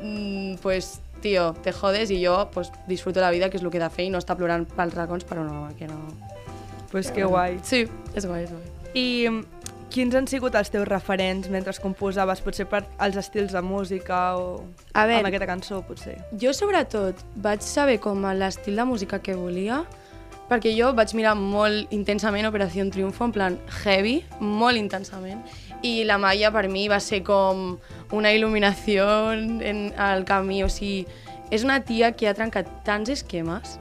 mm, 0.00 0.54
pues, 0.62 1.00
tío, 1.20 1.52
te 1.64 1.72
jodes 1.72 2.10
i 2.10 2.20
jo 2.24 2.48
pues, 2.54 2.72
disfruto 2.86 3.20
la 3.20 3.30
vida, 3.30 3.50
que 3.50 3.58
és 3.58 3.62
el 3.62 3.70
que 3.70 3.78
he 3.78 3.82
de 3.82 3.90
fer, 3.90 4.06
i 4.08 4.10
no 4.10 4.18
estar 4.18 4.36
plorant 4.38 4.66
pels 4.76 4.94
racons 4.94 5.24
per 5.24 5.38
un 5.38 5.48
home, 5.48 5.74
que 5.76 5.88
no... 5.90 5.98
pues 6.90 7.10
que 7.12 7.24
guai. 7.24 7.58
Sí, 7.62 7.84
és 8.14 8.26
guai, 8.26 8.44
és 8.46 8.50
guai. 8.50 8.92
I 8.96 9.06
mm, 9.28 9.42
quins 9.92 10.14
han 10.16 10.26
sigut 10.30 10.54
els 10.56 10.70
teus 10.72 10.88
referents 10.88 11.50
mentre 11.52 11.74
composaves? 11.82 12.40
Potser 12.44 12.64
per 12.68 12.84
als 12.98 13.16
estils 13.20 13.52
de 13.52 13.62
música 13.62 14.36
o 14.40 14.62
A 14.94 15.04
veure. 15.06 15.20
amb 15.20 15.28
aquesta 15.28 15.46
cançó, 15.50 15.82
potser. 15.84 16.16
Jo, 16.40 16.54
sobretot, 16.56 17.20
vaig 17.36 17.60
saber 17.64 17.98
com 18.00 18.24
l'estil 18.36 18.76
de 18.76 18.84
música 18.88 19.20
que 19.20 19.36
volia, 19.36 19.82
perquè 20.48 20.72
jo 20.72 20.94
vaig 20.96 21.12
mirar 21.12 21.34
molt 21.36 21.92
intensament 21.92 22.48
Operació 22.48 22.88
Triunfo, 22.90 23.26
en 23.28 23.32
plan 23.36 23.58
heavy, 23.84 24.22
molt 24.40 24.80
intensament, 24.80 25.42
i 25.82 26.04
la 26.04 26.18
Maia 26.18 26.50
per 26.54 26.66
mi 26.68 26.86
va 26.90 26.98
ser 27.00 27.22
com 27.26 27.78
una 28.12 28.32
il·luminació 28.32 29.06
en 29.34 29.88
el 29.92 30.24
camí, 30.28 30.62
o 30.64 30.70
sigui, 30.72 31.06
és 31.50 31.64
una 31.64 31.80
tia 31.84 32.12
que 32.16 32.28
ha 32.28 32.34
trencat 32.36 32.68
tants 32.84 33.10
esquemes, 33.12 33.78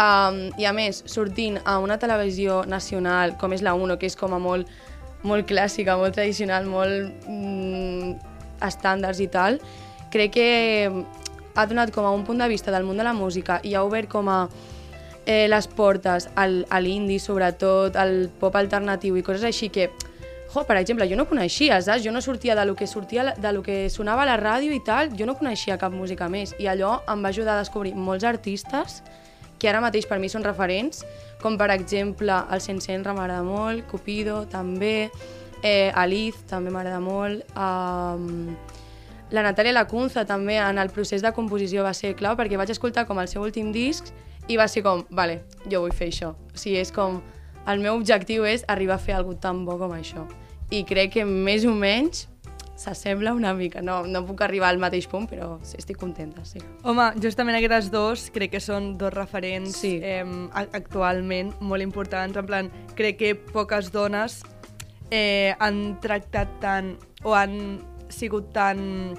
um, 0.00 0.40
i 0.60 0.68
a 0.68 0.72
més, 0.76 1.02
sortint 1.10 1.58
a 1.64 1.78
una 1.82 1.98
televisió 1.98 2.62
nacional, 2.68 3.36
com 3.40 3.52
és 3.56 3.64
la 3.64 3.74
1, 3.76 3.98
que 4.00 4.08
és 4.08 4.16
com 4.16 4.36
a 4.36 4.40
molt, 4.40 4.70
molt 5.26 5.48
clàssica, 5.48 5.96
molt 5.98 6.16
tradicional, 6.16 6.68
molt 6.68 7.28
mm, 7.28 8.14
estàndards 8.66 9.20
i 9.20 9.28
tal, 9.32 9.60
crec 10.12 10.36
que 10.36 10.48
ha 11.56 11.66
donat 11.66 11.92
com 11.92 12.04
a 12.04 12.12
un 12.12 12.24
punt 12.24 12.38
de 12.38 12.48
vista 12.48 12.72
del 12.72 12.84
món 12.84 13.00
de 13.00 13.04
la 13.04 13.16
música 13.16 13.60
i 13.64 13.74
ha 13.74 13.82
obert 13.84 14.10
com 14.12 14.28
a 14.28 14.46
eh, 15.26 15.46
les 15.48 15.66
portes 15.66 16.28
al, 16.36 16.64
a 16.70 16.80
l'indie, 16.80 17.18
sobretot, 17.20 17.96
al 17.96 18.28
pop 18.40 18.56
alternatiu 18.56 19.16
i 19.16 19.24
coses 19.26 19.44
així 19.48 19.68
que, 19.72 19.88
jo, 20.52 20.64
per 20.64 20.76
exemple, 20.78 21.08
jo 21.10 21.16
no 21.18 21.26
coneixia, 21.28 21.80
saps? 21.82 22.04
Jo 22.04 22.12
no 22.12 22.22
sortia 22.22 22.54
de 22.54 22.64
lo 22.64 22.74
que 22.74 22.86
sortia, 22.86 23.34
de 23.36 23.52
lo 23.52 23.62
que 23.62 23.90
sonava 23.90 24.22
a 24.22 24.30
la 24.30 24.36
ràdio 24.40 24.74
i 24.74 24.80
tal, 24.84 25.10
jo 25.18 25.26
no 25.26 25.36
coneixia 25.38 25.78
cap 25.78 25.92
música 25.92 26.28
més. 26.28 26.54
I 26.58 26.70
allò 26.72 27.00
em 27.08 27.22
va 27.24 27.32
ajudar 27.34 27.56
a 27.56 27.64
descobrir 27.64 27.94
molts 27.94 28.24
artistes 28.24 29.02
que 29.58 29.68
ara 29.68 29.80
mateix 29.80 30.06
per 30.06 30.18
mi 30.20 30.28
són 30.28 30.44
referents, 30.44 31.04
com 31.40 31.56
per 31.56 31.70
exemple 31.72 32.34
el 32.52 32.60
Sensenra 32.60 33.14
m'agrada 33.16 33.44
molt, 33.44 33.86
Cupido 33.90 34.44
també, 34.52 35.10
eh, 35.62 35.90
Aliz 35.94 36.42
també 36.48 36.70
m'agrada 36.70 37.00
molt, 37.00 37.44
um, 37.56 38.52
la 39.30 39.42
Natàlia 39.42 39.74
Lacunza 39.74 40.22
també 40.26 40.54
en 40.62 40.78
el 40.78 40.92
procés 40.94 41.22
de 41.22 41.32
composició 41.34 41.82
va 41.82 41.94
ser 41.98 42.14
clau 42.14 42.36
perquè 42.38 42.58
vaig 42.58 42.70
escoltar 42.70 43.06
com 43.08 43.18
el 43.18 43.26
seu 43.26 43.42
últim 43.42 43.72
disc 43.74 44.12
i 44.46 44.56
va 44.56 44.68
ser 44.70 44.84
com, 44.86 45.02
vale, 45.10 45.40
jo 45.66 45.80
vull 45.82 45.94
fer 45.94 46.12
això. 46.12 46.30
O 46.54 46.58
sigui, 46.58 46.78
és 46.78 46.92
com, 46.94 47.18
el 47.66 47.80
meu 47.80 47.94
objectiu 47.96 48.44
és 48.46 48.64
arribar 48.68 48.94
a 48.96 48.98
fer 49.02 49.14
alguna 49.14 49.40
tan 49.40 49.64
bo 49.64 49.78
com 49.78 49.92
això. 49.92 50.26
I 50.70 50.84
crec 50.84 51.12
que 51.14 51.24
més 51.24 51.64
o 51.64 51.74
menys 51.74 52.28
s'assembla 52.76 53.32
una 53.32 53.54
mica. 53.54 53.80
No, 53.80 54.02
no 54.06 54.20
puc 54.26 54.42
arribar 54.44 54.68
al 54.68 54.78
mateix 54.78 55.06
punt, 55.08 55.24
però 55.30 55.58
sí, 55.64 55.76
estic 55.78 55.96
contenta, 55.96 56.44
sí. 56.44 56.58
Home, 56.84 57.06
justament 57.22 57.56
aquestes 57.56 57.90
dos 57.90 58.26
crec 58.34 58.50
que 58.52 58.60
són 58.60 58.98
dos 58.98 59.14
referents 59.14 59.76
Sí. 59.80 59.98
eh, 60.02 60.24
actualment 60.72 61.54
molt 61.60 61.82
importants. 61.82 62.36
En 62.36 62.46
plan, 62.46 62.70
crec 62.94 63.16
que 63.16 63.34
poques 63.34 63.90
dones 63.92 64.42
eh, 65.10 65.54
han 65.58 65.98
tractat 66.02 66.48
tant 66.60 66.96
o 67.22 67.34
han 67.34 67.80
sigut 68.08 68.52
tan 68.52 69.14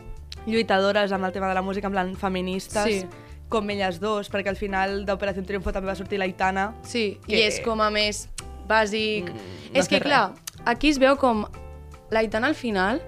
lluitadores 0.46 1.12
amb 1.12 1.26
el 1.26 1.32
tema 1.32 1.48
de 1.50 1.56
la 1.56 1.62
música, 1.62 1.88
en 1.88 1.94
plan 1.94 2.16
feministes, 2.16 2.86
Sí. 2.86 3.06
com 3.50 3.70
elles 3.70 4.00
dos, 4.00 4.30
perquè 4.32 4.48
al 4.50 4.56
final 4.58 5.06
d'Operació 5.06 5.44
Triunfo 5.44 5.72
també 5.74 5.88
va 5.88 5.96
sortir 5.96 6.20
l'Aitana. 6.20 6.74
Sí, 6.84 7.20
Que- 7.26 7.40
i 7.40 7.42
és 7.44 7.60
com 7.62 7.80
a 7.82 7.90
més 7.90 8.30
bàsic. 8.70 9.32
Mm, 9.32 9.54
no 9.74 9.82
és 9.82 9.88
que, 9.88 9.98
fer 9.98 10.08
clar, 10.08 10.26
aquí 10.66 10.92
es 10.94 11.00
veu 11.02 11.18
com 11.20 11.46
l'Aitana 12.12 12.52
al 12.52 12.56
final 12.56 13.02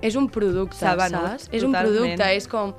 és 0.00 0.14
un 0.16 0.28
producte, 0.30 0.78
saps? 0.78 1.48
És 1.50 1.64
un 1.64 1.72
totalment. 1.72 1.82
producte, 1.82 2.30
és 2.36 2.48
com... 2.50 2.74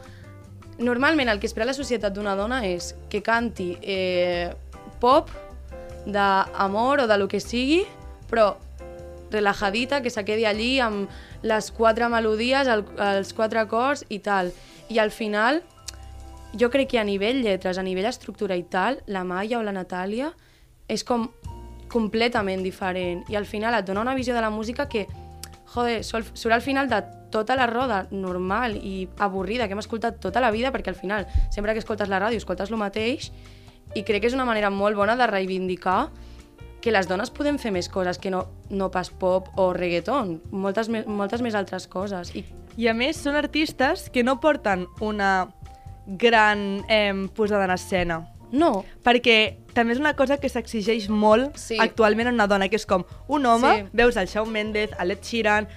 Normalment 0.80 1.28
el 1.28 1.42
que 1.42 1.48
espera 1.50 1.68
la 1.68 1.75
societat 1.75 2.13
d'una 2.16 2.38
dona 2.39 2.62
és 2.63 2.94
que 3.12 3.20
canti 3.20 3.74
eh, 3.84 4.48
pop 5.01 5.28
d'amor 6.08 7.04
o 7.04 7.08
de 7.10 7.18
lo 7.20 7.28
que 7.28 7.42
sigui, 7.44 7.82
però 8.32 8.54
relajadita, 9.30 10.01
que 10.01 10.10
se 10.10 10.24
quedi 10.25 10.46
allí 10.48 10.80
amb 10.80 11.12
les 11.44 11.70
quatre 11.75 12.08
melodies, 12.10 12.72
el, 12.72 12.86
els 12.98 13.34
quatre 13.36 13.60
acords 13.60 14.06
i 14.10 14.22
tal. 14.24 14.54
I 14.89 15.04
al 15.04 15.12
final, 15.12 15.62
jo 16.58 16.72
crec 16.72 16.96
que 16.96 17.00
a 17.00 17.06
nivell 17.06 17.44
lletres, 17.44 17.78
a 17.78 17.84
nivell 17.84 18.08
estructura 18.10 18.56
i 18.58 18.63
tal, 18.63 19.04
la 19.06 19.25
Maia 19.28 19.60
o 19.60 19.63
la 19.63 19.75
Natàlia 19.75 20.32
és 20.89 21.04
com 21.06 21.28
completament 21.89 22.63
diferent 22.63 23.24
i 23.29 23.36
al 23.36 23.46
final 23.46 23.74
et 23.75 23.86
dona 23.88 24.01
una 24.01 24.15
visió 24.15 24.34
de 24.36 24.41
la 24.41 24.50
música 24.50 24.88
que, 24.89 25.08
joder, 25.74 26.03
sol, 26.03 26.24
surt 26.34 26.53
al 26.53 26.62
final 26.62 26.88
de 26.89 27.01
tota 27.29 27.55
la 27.55 27.67
roda 27.67 28.08
normal 28.12 28.77
i 28.77 29.08
avorrida 29.22 29.67
que 29.67 29.74
hem 29.75 29.79
escoltat 29.84 30.19
tota 30.19 30.41
la 30.41 30.50
vida, 30.51 30.72
perquè 30.74 30.89
al 30.89 30.96
final, 30.98 31.27
sempre 31.51 31.74
que 31.74 31.79
escoltes 31.84 32.10
la 32.10 32.19
ràdio, 32.19 32.38
escoltes 32.41 32.72
el 32.72 32.77
mateix, 32.81 33.31
i 33.93 34.03
crec 34.03 34.22
que 34.22 34.27
és 34.31 34.34
una 34.38 34.46
manera 34.46 34.69
molt 34.69 34.96
bona 34.98 35.15
de 35.17 35.27
reivindicar 35.27 36.10
que 36.81 36.91
les 36.96 37.08
dones 37.10 37.29
podem 37.29 37.58
fer 37.60 37.74
més 37.75 37.89
coses 37.89 38.17
que 38.17 38.31
no, 38.31 38.46
no 38.69 38.88
pas 38.89 39.10
pop 39.12 39.50
o 39.60 39.74
reggaeton, 39.74 40.39
moltes, 40.51 40.88
me- 40.89 41.03
moltes 41.05 41.41
més 41.43 41.53
altres 41.58 41.86
coses. 41.91 42.31
I 42.36 42.46
I 42.79 42.88
a 42.88 42.93
més 42.96 43.17
són 43.19 43.36
artistes 43.36 44.08
que 44.10 44.24
no 44.24 44.38
porten 44.39 44.86
una 45.03 45.50
gran 46.08 46.86
eh, 46.88 47.27
posada 47.36 47.65
en 47.65 47.72
escena. 47.72 48.19
no, 48.51 48.86
Perquè 49.03 49.58
també 49.79 49.93
és 49.95 50.00
una 50.00 50.13
cosa 50.15 50.38
que 50.38 50.50
s'exigeix 50.51 51.07
molt 51.09 51.55
Sí. 51.57 51.77
actualment 51.79 52.27
en 52.29 52.36
una 52.36 52.48
dona, 52.48 52.67
que 52.69 52.75
és 52.75 52.86
com 52.86 53.05
un 53.27 53.45
home, 53.45 53.75
Sí. 53.77 53.89
veus 53.93 54.17
el 54.17 54.27
Shawn 54.27 54.51
Mendes, 54.51 54.91
el 55.00 55.12
Ed 55.12 55.24
Sheeran, 55.24 55.67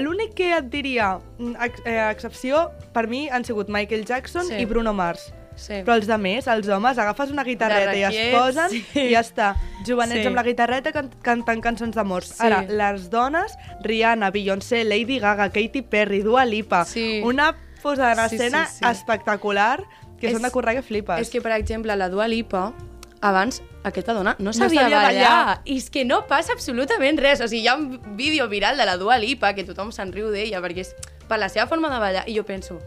l'únic 0.00 0.34
que 0.34 0.52
et 0.56 0.70
diria 0.70 1.18
mm, 1.38 1.54
ex, 1.64 1.82
eh, 1.84 2.08
excepció 2.10 2.70
per 2.94 3.08
mi 3.08 3.28
han 3.28 3.44
sigut 3.44 3.68
Michael 3.68 4.04
Jackson 4.06 4.46
Sí. 4.46 4.54
i 4.54 4.64
Bruno 4.64 4.92
Mars. 4.94 5.32
Sí. 5.58 5.80
però 5.82 5.96
els 5.96 6.06
de 6.06 6.16
més, 6.22 6.46
els 6.46 6.68
homes, 6.68 6.96
agafes 7.02 7.32
una 7.32 7.42
guitarreta 7.42 7.90
i 7.96 8.04
es 8.04 8.32
posen 8.32 8.70
sí. 8.70 8.84
i 8.94 9.08
ja 9.10 9.18
està. 9.24 9.56
Jovenets 9.84 10.20
Sí. 10.20 10.26
amb 10.28 10.36
la 10.36 10.44
guitarreta 10.44 10.92
can 10.92 11.08
cantant 11.20 11.60
cançons 11.60 11.96
d'amor. 11.96 12.22
Sí. 12.22 12.36
Ara, 12.46 12.62
les 12.62 13.08
dones, 13.10 13.56
Rihanna, 13.82 14.30
Beyoncé, 14.30 14.84
Lady 14.84 15.18
Gaga, 15.18 15.48
Katy 15.50 15.82
Perry, 15.82 16.20
Dua 16.22 16.44
Lipa, 16.44 16.84
Sí. 16.84 17.22
una 17.24 17.56
posada 17.82 18.22
en 18.22 18.28
Sí, 18.30 18.36
escena 18.36 18.66
sí, 18.66 18.76
sí. 18.78 18.84
espectacular 18.88 19.82
que 20.20 20.28
És- 20.28 20.32
són 20.34 20.42
de 20.42 20.50
currar 20.52 20.76
que 20.76 20.82
flipes. 20.82 21.18
És 21.22 21.28
que, 21.28 21.40
per 21.42 21.50
exemple, 21.58 21.96
la 21.96 22.08
Dua 22.08 22.28
Lipa, 22.28 22.72
abans 23.20 23.62
aquesta 23.84 24.14
dona 24.14 24.36
no 24.38 24.52
sabia, 24.52 24.82
sabia 24.82 25.02
ballar. 25.02 25.12
ballar. 25.12 25.60
I 25.64 25.78
és 25.78 25.88
que 25.90 26.04
no 26.04 26.22
passa 26.28 26.52
absolutament 26.54 27.18
res. 27.18 27.40
O 27.40 27.48
sigui, 27.48 27.64
hi 27.64 27.68
ha 27.68 27.76
un 27.76 28.16
vídeo 28.16 28.48
viral 28.48 28.76
de 28.76 28.86
la 28.86 28.96
Dua 28.96 29.18
Lipa 29.18 29.54
que 29.54 29.64
tothom 29.64 29.92
se'n 29.94 30.12
riu 30.12 30.30
d'ella 30.34 30.62
perquè 30.64 30.84
és 30.86 30.94
per 31.28 31.38
la 31.38 31.48
seva 31.48 31.66
forma 31.66 31.90
de 31.92 32.00
ballar. 32.02 32.24
I 32.28 32.36
jo 32.36 32.44
penso, 32.46 32.78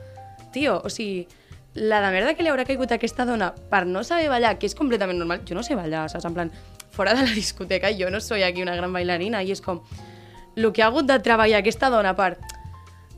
tio, 0.53 0.79
o 0.83 0.89
sigui, 0.89 1.27
la 1.73 2.01
de 2.03 2.11
merda 2.11 2.35
que 2.35 2.43
li 2.43 2.51
haurà 2.51 2.65
caigut 2.67 2.91
a 2.91 3.00
aquesta 3.00 3.25
dona 3.25 3.53
per 3.71 3.85
no 3.88 4.03
saber 4.03 4.29
ballar, 4.29 4.57
que 4.59 4.67
és 4.67 4.75
completament 4.75 5.19
normal. 5.19 5.43
Jo 5.47 5.55
no 5.55 5.63
sé 5.63 5.75
ballar, 5.75 6.09
saps? 6.11 6.25
En 6.27 6.35
plan, 6.35 6.51
fora 6.91 7.13
de 7.15 7.25
la 7.25 7.35
discoteca, 7.41 7.91
jo 7.97 8.11
no 8.11 8.21
soy 8.21 8.43
aquí 8.43 8.61
una 8.61 8.75
gran 8.75 8.93
bailarina 8.93 9.43
i 9.43 9.51
és 9.51 9.61
com 9.61 9.83
el 10.55 10.71
que 10.73 10.83
ha 10.83 10.91
hagut 10.91 11.07
de 11.07 11.19
treballar 11.23 11.61
aquesta 11.61 11.89
dona 11.89 12.15
per 12.15 12.35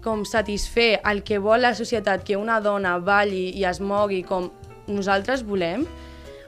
com 0.03 0.25
satisfer 0.27 0.99
el 1.09 1.23
que 1.23 1.39
vol 1.39 1.63
la 1.63 1.73
societat, 1.73 2.25
que 2.27 2.37
una 2.37 2.59
dona 2.61 2.97
balli 2.99 3.49
i 3.55 3.63
es 3.65 3.79
mogui 3.79 4.21
com 4.27 4.51
nosaltres 4.87 5.45
volem, 5.47 5.87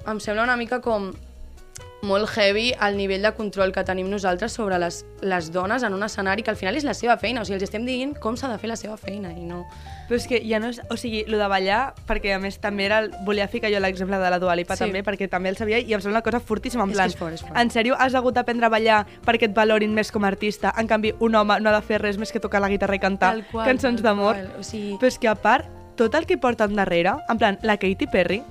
em 0.07 0.19
sembla 0.19 0.43
una 0.43 0.57
mica 0.57 0.81
com 0.81 1.13
molt 2.05 2.29
heavy 2.38 2.67
el 2.85 2.97
nivell 3.00 3.24
de 3.25 3.31
control 3.33 3.71
que 3.74 3.81
tenim 3.83 4.05
nosaltres 4.12 4.53
sobre 4.53 4.77
les, 4.77 5.00
les 5.25 5.47
dones 5.51 5.81
en 5.81 5.93
un 5.95 6.03
escenari 6.05 6.43
que 6.45 6.51
al 6.51 6.57
final 6.59 6.75
és 6.77 6.83
la 6.85 6.93
seva 6.93 7.15
feina, 7.17 7.41
o 7.41 7.45
sigui, 7.47 7.55
els 7.57 7.63
estem 7.65 7.85
dient 7.88 8.12
com 8.21 8.35
s'ha 8.38 8.51
de 8.51 8.59
fer 8.62 8.69
la 8.69 8.75
seva 8.77 8.93
feina 8.97 9.31
i 9.33 9.41
no... 9.41 9.63
Però 10.05 10.19
és 10.19 10.27
que 10.29 10.38
ja 10.45 10.59
no 10.62 10.69
és... 10.69 10.77
O 10.93 10.97
sigui, 11.01 11.24
lo 11.25 11.39
de 11.41 11.47
ballar, 11.50 11.95
perquè 12.05 12.35
a 12.35 12.38
més 12.38 12.59
també 12.62 12.85
era... 12.85 13.00
El, 13.01 13.09
volia 13.25 13.47
ficar 13.50 13.71
jo 13.74 13.79
l'exemple 13.81 14.19
de 14.21 14.29
la 14.29 14.38
Dua 14.38 14.53
Lipa 14.55 14.77
Sí. 14.77 14.83
també, 14.83 15.01
perquè 15.01 15.25
també 15.31 15.50
el 15.50 15.57
sabia 15.57 15.79
i 15.81 15.95
em 15.97 16.03
sembla 16.03 16.19
una 16.19 16.27
cosa 16.27 16.39
fortíssima, 16.45 16.83
en 16.85 16.91
És 16.93 16.93
que 16.93 17.01
plan... 17.01 17.09
és 17.09 17.17
fort, 17.17 17.33
és 17.39 17.41
fort. 17.47 17.57
En 17.57 17.74
sèrio, 17.74 17.97
has 17.97 18.13
hagut 18.13 18.38
d'aprendre 18.38 18.69
a 18.69 18.74
ballar 18.75 19.00
perquè 19.25 19.50
et 19.50 19.55
valorin 19.57 19.95
més 19.97 20.12
com 20.13 20.24
a 20.24 20.29
artista. 20.29 20.75
En 20.77 20.85
canvi, 20.85 21.15
un 21.25 21.33
home 21.33 21.57
no 21.59 21.71
ha 21.74 21.79
de 21.79 21.81
fer 21.81 22.03
res 22.03 22.19
més 22.21 22.29
que 22.31 22.39
tocar 22.43 22.62
la 22.62 22.69
guitarra 22.69 23.00
i 23.00 23.01
cantar 23.01 23.39
qual, 23.50 23.65
cançons 23.65 24.05
d'amor. 24.05 24.38
O 24.59 24.63
sigui- 24.63 25.00
Però 25.01 25.09
és 25.09 25.17
que 25.17 25.27
a 25.31 25.33
part, 25.33 25.65
tot 25.97 26.13
el 26.13 26.29
que 26.29 26.38
porten 26.38 26.75
darrere, 26.77 27.15
en 27.27 27.41
plan, 27.41 27.57
la 27.63 27.77
Katy 27.81 28.05
Perry, 28.13 28.43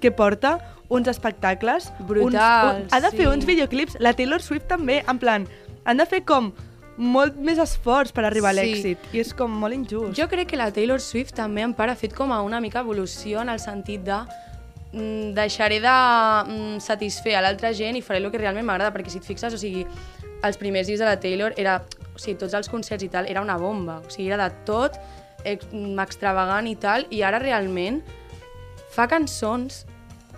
que 0.00 0.10
porta 0.16 0.56
uns 0.92 1.08
espectacles... 1.08 1.88
Brutals, 2.04 2.82
uns, 2.82 2.84
un, 2.84 2.92
ha 2.92 3.00
de 3.00 3.10
fer 3.14 3.24
sí. 3.24 3.30
uns 3.30 3.48
videoclips. 3.48 3.96
La 4.04 4.12
Taylor 4.18 4.42
Swift 4.44 4.68
també, 4.68 5.00
en 5.08 5.18
plan, 5.22 5.48
han 5.88 6.00
de 6.00 6.06
fer 6.06 6.22
com 6.28 6.52
molt 7.00 7.38
més 7.40 7.58
esforç 7.62 8.12
per 8.12 8.26
arribar 8.28 8.52
a 8.52 8.54
Sí. 8.54 8.60
l'èxit. 8.60 9.06
I 9.16 9.22
és 9.24 9.32
com 9.34 9.50
molt 9.62 9.74
injust. 9.74 10.14
Jo 10.18 10.28
crec 10.28 10.50
que 10.52 10.60
la 10.60 10.70
Taylor 10.70 11.00
Swift 11.00 11.34
també 11.34 11.64
en 11.64 11.72
part 11.74 11.90
ha 11.90 11.96
fet 11.96 12.12
com 12.14 12.32
a 12.32 12.42
una 12.44 12.60
mica 12.60 12.80
evolució 12.84 13.40
en 13.40 13.48
el 13.48 13.60
sentit 13.60 14.04
de 14.04 14.18
mm, 14.92 15.32
deixaré 15.34 15.80
de 15.80 15.88
mm, 15.88 16.80
satisfer 16.84 17.36
a 17.36 17.40
l'altra 17.40 17.72
gent 17.72 17.96
i 17.96 18.02
faré 18.04 18.20
el 18.20 18.30
que 18.30 18.38
realment 18.38 18.68
m'agrada, 18.68 18.92
perquè 18.92 19.08
si 19.08 19.22
et 19.22 19.24
fixes, 19.24 19.54
o 19.54 19.58
sigui, 19.58 19.86
els 20.42 20.58
primers 20.60 20.86
dies 20.86 21.00
de 21.00 21.06
la 21.08 21.18
Taylor 21.18 21.54
era, 21.56 21.78
o 22.12 22.18
sigui, 22.18 22.36
tots 22.38 22.54
els 22.58 22.68
concerts 22.68 23.06
i 23.06 23.08
tal, 23.08 23.26
era 23.30 23.40
una 23.40 23.56
bomba, 23.56 24.02
o 24.04 24.10
sigui, 24.10 24.28
era 24.28 24.48
de 24.48 24.64
tot, 24.68 24.98
ex 25.44 25.64
mm, 25.72 25.96
extravagant 26.04 26.68
i 26.68 26.76
tal, 26.76 27.06
i 27.10 27.22
ara 27.24 27.40
realment 27.40 28.02
fa 28.92 29.08
cançons 29.08 29.86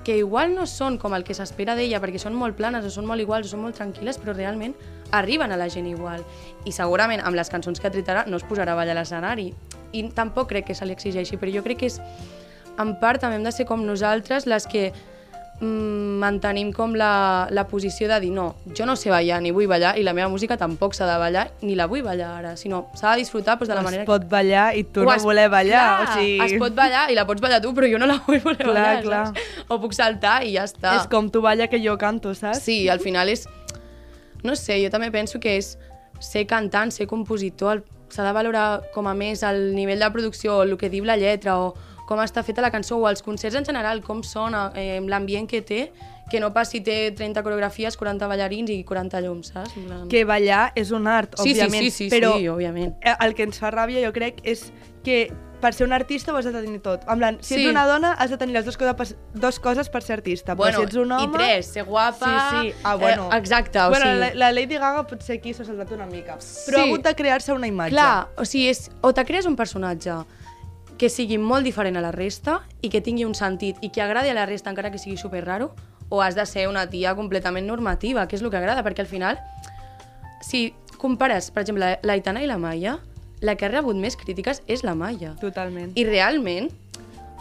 que 0.05 0.19
igual 0.21 0.55
no 0.55 0.67
són 0.71 0.99
com 1.01 1.15
el 1.17 1.25
que 1.25 1.35
s'espera 1.35 1.75
d'ella, 1.75 1.99
perquè 2.03 2.21
són 2.21 2.37
molt 2.39 2.55
planes 2.59 2.85
o 2.87 2.93
són 2.93 3.09
molt 3.09 3.25
iguals 3.25 3.49
o 3.49 3.55
són 3.55 3.65
molt 3.65 3.79
tranquil·les, 3.81 4.21
però 4.21 4.37
realment 4.37 4.77
arriben 5.11 5.51
a 5.51 5.59
la 5.59 5.71
gent 5.73 5.89
igual. 5.91 6.23
I 6.69 6.73
segurament 6.77 7.25
amb 7.25 7.35
les 7.35 7.51
cançons 7.51 7.81
que 7.81 7.89
ara 7.89 8.27
no 8.29 8.37
es 8.37 8.45
posarà 8.45 8.73
a 8.73 8.79
ballar 8.79 8.95
a 8.95 9.01
l'escenari. 9.01 9.53
I 9.93 10.03
tampoc 10.15 10.49
crec 10.53 10.69
que 10.69 10.75
se 10.75 10.87
li 10.87 10.93
exigeixi, 10.93 11.37
però 11.41 11.51
jo 11.55 11.65
crec 11.65 11.79
que 11.79 11.91
és, 11.91 12.01
en 12.79 12.95
part 13.01 13.21
també 13.23 13.37
hem 13.37 13.45
de 13.47 13.53
ser 13.53 13.67
com 13.67 13.85
nosaltres 13.87 14.47
les 14.47 14.67
que 14.67 14.93
mantenim 16.21 16.71
com 16.73 16.95
la, 16.97 17.47
la 17.51 17.65
posició 17.69 18.09
de 18.09 18.19
dir 18.23 18.31
no, 18.35 18.55
jo 18.77 18.87
no 18.87 18.95
sé 18.97 19.11
ballar 19.13 19.41
ni 19.45 19.51
vull 19.55 19.67
ballar 19.71 19.95
i 19.99 20.03
la 20.07 20.15
meva 20.17 20.29
música 20.33 20.57
tampoc 20.61 20.95
s'ha 20.97 21.07
de 21.09 21.17
ballar 21.21 21.47
ni 21.63 21.75
la 21.79 21.87
vull 21.91 22.03
ballar 22.07 22.31
ara, 22.39 22.53
sinó 22.61 22.85
s'ha 22.97 23.13
de 23.15 23.23
disfrutar 23.25 23.57
doncs, 23.59 23.69
de 23.69 23.75
la 23.75 23.81
es 23.83 23.85
manera 23.89 24.05
pot 24.09 24.27
ballar 24.31 24.67
i 24.77 24.85
tu 24.85 25.03
o 25.03 25.05
no 25.09 25.15
es- 25.15 25.23
voler 25.27 25.49
ballar. 25.53 25.85
Clar, 25.85 26.09
o 26.09 26.19
sigui... 26.21 26.39
es 26.47 26.59
pot 26.61 26.75
ballar 26.77 27.07
i 27.11 27.19
la 27.19 27.27
pots 27.27 27.41
ballar 27.45 27.61
tu, 27.65 27.73
però 27.77 27.91
jo 27.91 27.99
no 28.03 28.07
la 28.11 28.21
vull 28.27 28.41
voler 28.45 28.63
Clar, 28.65 28.75
ballar, 28.75 29.03
clar. 29.03 29.25
saps? 29.33 29.65
O 29.69 29.81
puc 29.83 29.97
saltar 29.97 30.43
i 30.47 30.55
ja 30.57 30.65
està. 30.69 30.97
És 31.01 31.09
com 31.11 31.31
tu 31.31 31.43
balla 31.45 31.69
que 31.73 31.81
jo 31.85 31.97
canto, 31.99 32.35
saps? 32.35 32.63
Sí, 32.65 32.85
al 32.89 33.01
final 33.01 33.29
és... 33.33 33.47
No 34.45 34.55
sé, 34.61 34.77
jo 34.83 34.91
també 34.93 35.11
penso 35.11 35.41
que 35.41 35.57
és 35.57 35.75
ser 36.21 36.45
cantant, 36.47 36.93
ser 36.93 37.07
compositor, 37.09 37.83
s'ha 38.09 38.25
de 38.27 38.33
valorar 38.33 38.83
com 38.95 39.09
a 39.09 39.15
més 39.15 39.43
el 39.43 39.75
nivell 39.75 40.01
de 40.01 40.11
producció, 40.13 40.63
el 40.63 40.77
que 40.79 40.91
diu 40.91 41.05
la 41.05 41.17
lletra, 41.17 41.59
o 41.59 41.75
com 42.09 42.21
està 42.21 42.43
feta 42.45 42.63
la 42.65 42.73
cançó, 42.73 42.99
o 43.01 43.09
els 43.09 43.23
concerts 43.25 43.57
en 43.57 43.65
general, 43.65 44.03
com 44.05 44.23
sona, 44.23 44.71
eh, 44.77 45.01
l'ambient 45.01 45.49
que 45.49 45.63
té, 45.63 45.81
que 46.31 46.41
no 46.41 46.53
passi 46.53 46.81
té 46.81 47.13
30 47.13 47.43
coreografies, 47.43 47.97
40 47.97 48.27
ballarins 48.27 48.71
i 48.71 48.83
40 48.85 49.21
llums, 49.21 49.49
saps? 49.53 49.73
Plan- 49.75 50.09
Que 50.09 50.25
ballar 50.25 50.73
és 50.75 50.91
un 50.91 51.07
art, 51.07 51.35
sí, 51.37 51.53
òbviament. 51.53 51.83
sí, 51.85 51.91
sí, 51.91 52.11
sí, 52.11 52.17
però 52.17 52.37
sí, 52.39 52.49
òbviament. 52.49 52.95
eh, 53.03 53.15
el 53.21 53.35
que 53.35 53.43
ens 53.45 53.59
fa 53.59 53.71
ràbia, 53.71 54.05
jo 54.05 54.13
crec, 54.13 54.41
és 54.43 54.73
que 55.05 55.33
per 55.61 55.73
ser 55.73 55.87
un 55.87 55.93
artista 55.95 56.31
ho 56.33 56.37
has 56.37 56.45
de 56.45 56.53
tenir 56.53 56.81
tot. 56.83 57.03
En 57.09 57.19
plan, 57.19 57.39
si 57.41 57.55
Sí. 57.55 57.61
ets 57.63 57.71
una 57.71 57.87
dona, 57.87 58.13
has 58.13 58.29
de 58.31 58.37
tenir 58.37 58.53
les 58.53 58.65
dues 58.67 58.77
coses 58.77 58.95
per, 58.95 59.07
dos 59.33 59.59
coses 59.61 59.89
per 59.89 60.03
ser 60.03 60.19
artista. 60.19 60.55
Bueno, 60.55 60.79
però 60.79 60.81
si 60.81 60.85
ets 60.85 60.97
un 60.97 61.13
home... 61.13 61.25
i 61.25 61.31
tres, 61.33 61.67
ser 61.67 61.85
guapa... 61.85 62.51
Sí, 62.63 62.69
sí. 62.71 62.75
Ah, 62.85 62.97
bueno. 62.97 63.31
Eh, 63.33 63.37
exacte, 63.39 63.79
o 63.81 63.89
bueno, 63.89 64.05
sigui... 64.05 64.19
la, 64.19 64.35
la 64.35 64.53
Lady 64.53 64.75
Gaga 64.77 65.07
potser 65.07 65.39
aquí 65.39 65.55
s'ha 65.55 65.65
saltat 65.65 65.91
una 65.93 66.05
mica. 66.07 66.37
Però 66.37 66.43
Sí. 66.43 66.75
ha 66.77 66.83
hagut 66.83 67.03
de 67.03 67.15
crear-se 67.15 67.53
una 67.55 67.67
imatge. 67.67 67.91
Clar, 67.93 68.29
o 68.37 68.45
sigui, 68.45 68.69
és, 68.69 68.91
o 69.01 69.15
te 69.15 69.25
crees 69.25 69.47
un 69.47 69.57
personatge 69.57 70.13
que 70.99 71.09
sigui 71.09 71.39
molt 71.39 71.65
diferent 71.65 71.97
a 71.97 72.01
la 72.01 72.13
resta 72.13 72.61
i 72.83 72.89
que 72.89 73.01
tingui 73.01 73.25
un 73.25 73.35
sentit 73.35 73.77
i 73.83 73.89
que 73.91 74.03
agradi 74.03 74.29
a 74.29 74.35
la 74.35 74.45
resta 74.47 74.71
encara 74.71 74.91
que 74.93 74.99
sigui 74.99 75.17
super 75.17 75.45
raro, 75.47 75.75
o 76.09 76.21
has 76.23 76.35
de 76.35 76.45
ser 76.47 76.69
una 76.69 76.89
tia 76.91 77.15
completament 77.15 77.67
normativa, 77.67 78.27
que 78.29 78.37
és 78.37 78.43
el 78.43 78.51
que 78.51 78.57
agrada, 78.61 78.83
perquè 78.85 79.01
al 79.01 79.07
final, 79.11 79.39
si 80.43 80.75
compares, 80.99 81.51
per 81.51 81.63
exemple, 81.65 81.99
l'Aitana 82.03 82.43
i 82.43 82.47
la 82.47 82.59
Maia, 82.59 82.99
la 83.45 83.57
que 83.57 83.67
ha 83.67 83.69
rebut 83.73 83.97
més 83.97 84.17
crítiques 84.17 84.63
és 84.67 84.85
la 84.85 84.95
Maia. 84.95 85.35
Totalment. 85.41 85.93
I 85.99 86.05
realment, 86.09 86.71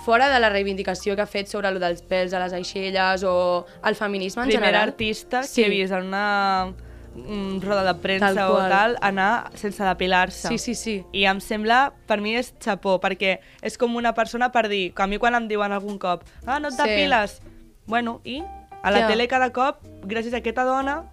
fora 0.03 0.27
de 0.33 0.39
la 0.43 0.49
reivindicació 0.51 1.15
que 1.15 1.21
ha 1.23 1.29
fet 1.29 1.47
sobre 1.47 1.69
lo 1.71 1.79
dels 1.79 2.01
pèls 2.03 2.33
a 2.35 2.39
les 2.43 2.51
aixelles 2.57 3.23
o 3.23 3.65
el 3.87 3.95
feminisme 3.95 4.43
en 4.43 4.49
Primera 4.49 4.65
general... 4.67 4.89
artista 4.89 5.43
Sí. 5.43 5.61
que 5.61 5.67
he 5.67 5.69
vist 5.71 5.93
en 5.93 6.09
una 6.09 6.73
mm, 7.15 7.61
roda 7.63 7.85
de 7.87 7.93
premsa 8.01 8.33
Tal 8.33 8.51
o 8.51 8.57
tal, 8.67 8.97
anar 9.01 9.51
sense 9.55 9.81
depilar-se. 9.83 10.49
Sí, 10.49 10.57
sí, 10.57 10.75
sí. 10.75 10.97
I 11.13 11.23
em 11.31 11.39
sembla, 11.39 11.93
per 12.05 12.19
mi 12.19 12.35
és 12.35 12.51
xapó, 12.59 12.97
perquè 12.99 13.37
és 13.61 13.77
com 13.79 13.95
una 13.95 14.11
persona 14.13 14.51
per 14.51 14.67
dir, 14.67 14.91
que 14.93 15.03
a 15.03 15.07
mi 15.07 15.17
quan 15.21 15.35
em 15.39 15.47
diuen 15.47 15.71
algun 15.71 15.97
cop, 15.99 16.25
ah, 16.45 16.59
no 16.59 16.67
et 16.67 16.73
Sí. 16.75 16.81
depiles, 16.83 17.39
bueno, 17.87 18.21
i 18.23 18.41
a 18.83 18.91
la 18.91 18.99
Ja. 19.03 19.07
tele 19.07 19.27
cada 19.27 19.51
cop, 19.53 19.81
gràcies 20.03 20.33
a 20.33 20.37
aquesta 20.43 20.63
dona, 20.63 21.03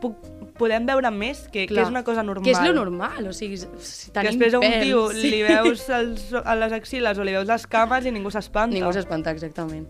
puc, 0.00 0.14
podem 0.58 0.86
veure 0.86 1.10
més, 1.10 1.46
que, 1.52 1.66
que 1.66 1.80
és 1.80 1.88
una 1.88 2.02
cosa 2.04 2.22
normal. 2.22 2.44
Que 2.44 2.50
és 2.52 2.60
lo 2.62 2.72
normal, 2.74 3.26
o 3.28 3.32
sigui, 3.32 3.56
si 3.58 4.10
Que 4.10 4.12
tenim 4.12 4.38
després 4.38 4.54
a 4.54 4.58
un 4.58 4.64
pèls, 4.64 4.84
tio 4.84 5.08
sí. 5.12 5.30
li 5.30 5.42
veus 5.42 5.88
els, 6.00 6.28
a 6.34 6.54
les 6.56 6.72
axiles 6.72 7.18
o 7.18 7.24
li 7.24 7.32
veus 7.32 7.46
les 7.48 7.66
cames 7.66 8.06
i 8.06 8.12
ningú 8.14 8.30
s'espanta. 8.30 8.74
Ningú 8.74 8.92
s'espanta, 8.92 9.30
exactament. 9.30 9.86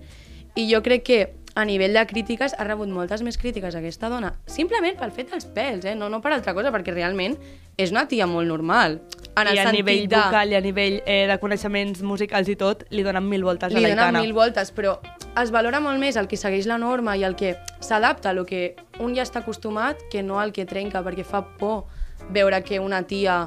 I 0.56 0.66
jo 0.72 0.82
crec 0.82 1.04
que 1.04 1.18
a 1.54 1.64
nivell 1.64 1.92
de 1.94 2.04
crítiques 2.06 2.54
ha 2.58 2.64
rebut 2.64 2.88
moltes 2.88 3.22
més 3.22 3.36
crítiques 3.38 3.74
aquesta 3.74 4.08
dona, 4.08 4.32
simplement 4.46 4.96
pel 4.98 5.10
fet 5.10 5.30
dels 5.30 5.46
pèls, 5.46 5.84
eh? 5.84 5.94
no, 5.94 6.08
no 6.08 6.20
per 6.20 6.32
altra 6.32 6.54
cosa, 6.54 6.70
perquè 6.74 6.92
realment 6.94 7.36
és 7.76 7.90
una 7.90 8.06
tia 8.08 8.26
molt 8.26 8.46
normal. 8.48 9.00
En 9.38 9.46
el 9.46 9.54
I 9.56 9.58
a 9.62 9.72
nivell 9.72 10.08
de... 10.08 10.16
vocal 10.16 10.52
i 10.52 10.54
a 10.58 10.60
nivell 10.60 11.00
eh, 11.06 11.26
de 11.30 11.38
coneixements 11.38 12.02
musicals 12.02 12.48
i 12.48 12.56
tot, 12.58 12.84
li 12.90 13.02
donen 13.06 13.26
mil 13.28 13.42
voltes 13.46 13.72
li 13.72 13.78
a 13.78 13.80
donen 13.82 13.96
l'Aitana. 13.96 14.20
mil 14.22 14.32
voltes, 14.34 14.70
però 14.74 14.98
es 15.36 15.52
valora 15.54 15.80
molt 15.80 16.00
més 16.00 16.16
el 16.16 16.26
que 16.28 16.38
segueix 16.40 16.66
la 16.66 16.78
norma 16.78 17.16
i 17.16 17.24
el 17.26 17.36
que 17.38 17.54
s'adapta 17.80 18.30
a 18.30 18.36
lo 18.36 18.44
que 18.46 18.76
un 18.98 19.14
ja 19.14 19.24
està 19.26 19.42
acostumat 19.42 20.00
que 20.10 20.22
no 20.22 20.40
al 20.40 20.52
que 20.52 20.66
trenca, 20.66 21.02
perquè 21.04 21.24
fa 21.24 21.44
por 21.58 21.86
veure 22.34 22.62
que 22.64 22.80
una 22.80 23.02
tia 23.06 23.46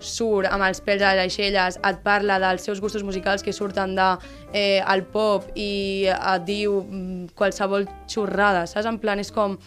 surt 0.00 0.48
amb 0.48 0.64
els 0.64 0.80
pèls 0.84 1.04
a 1.04 1.12
les 1.14 1.28
aixelles, 1.28 1.76
et 1.76 2.00
parla 2.04 2.38
dels 2.40 2.64
seus 2.64 2.80
gustos 2.80 3.04
musicals 3.04 3.44
que 3.44 3.52
surten 3.52 3.94
de 3.96 4.08
eh, 4.52 4.80
el 4.80 5.04
pop 5.04 5.46
i 5.54 6.08
et 6.08 6.44
diu 6.48 6.80
mm, 6.82 7.32
qualsevol 7.36 7.86
xorrada, 8.08 8.66
saps? 8.66 8.88
En 8.88 9.00
plan, 9.00 9.20
és 9.20 9.32
com... 9.32 9.58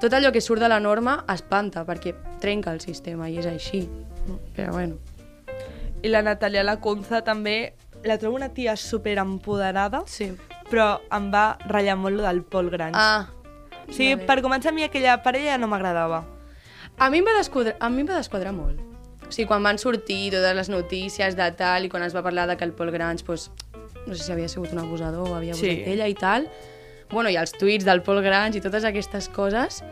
Tot 0.00 0.14
allò 0.16 0.30
que 0.32 0.40
surt 0.40 0.62
de 0.62 0.68
la 0.70 0.78
norma 0.80 1.18
espanta, 1.28 1.82
perquè 1.84 2.14
trenca 2.40 2.72
el 2.72 2.80
sistema 2.80 3.28
i 3.28 3.36
és 3.42 3.50
així. 3.50 3.84
Però 4.56 4.72
bueno... 4.72 4.96
I 6.00 6.08
la 6.08 6.22
Natalia 6.24 6.62
Lacunza 6.64 7.18
també 7.20 7.74
la 8.08 8.16
trobo 8.16 8.38
una 8.38 8.48
tia 8.56 8.72
super 8.80 9.18
empoderada, 9.20 10.00
Sí. 10.08 10.30
Però 10.70 11.00
em 11.16 11.30
va 11.32 11.56
ratllar 11.66 11.96
molt 11.98 12.16
lo 12.16 12.22
del 12.26 12.42
Paul 12.42 12.70
Grange. 12.70 12.96
Ah, 12.98 13.26
o 13.88 13.92
sigui, 13.92 14.16
per 14.26 14.40
començar, 14.44 14.70
a 14.70 14.76
mi 14.76 14.84
aquella 14.86 15.18
parella 15.22 15.58
no 15.58 15.66
m'agradava. 15.68 16.22
A 16.98 17.08
mi 17.10 17.18
em 17.18 17.26
va 17.26 17.34
desquadrar, 17.38 17.76
a 17.80 17.88
mi 17.90 18.02
em 18.04 18.08
va 18.08 18.16
desquadrar 18.20 18.52
molt. 18.54 18.78
O 19.26 19.30
sigui, 19.32 19.46
quan 19.48 19.62
van 19.62 19.78
sortir 19.78 20.30
totes 20.34 20.54
les 20.56 20.68
notícies 20.72 21.36
de 21.38 21.50
tal 21.58 21.84
i 21.86 21.88
quan 21.92 22.02
es 22.02 22.14
va 22.16 22.22
parlar 22.22 22.46
de 22.50 22.56
que 22.56 22.64
el 22.64 22.72
Paul 22.72 22.90
Grange, 22.90 23.24
pues, 23.24 23.50
no 24.06 24.14
sé 24.14 24.24
si 24.24 24.32
havia 24.32 24.48
sigut 24.48 24.72
un 24.72 24.78
abusador 24.82 25.28
o 25.28 25.34
havia 25.36 25.52
abusat 25.54 25.70
Sí. 25.70 25.82
d'ella 25.86 26.08
i 26.08 26.14
tal, 26.14 26.48
bueno, 27.10 27.30
i 27.30 27.36
els 27.36 27.52
tuits 27.52 27.84
del 27.84 28.02
Paul 28.02 28.22
Grange 28.22 28.58
i 28.58 28.60
totes 28.60 28.84
aquestes 28.84 29.28
coses, 29.28 29.82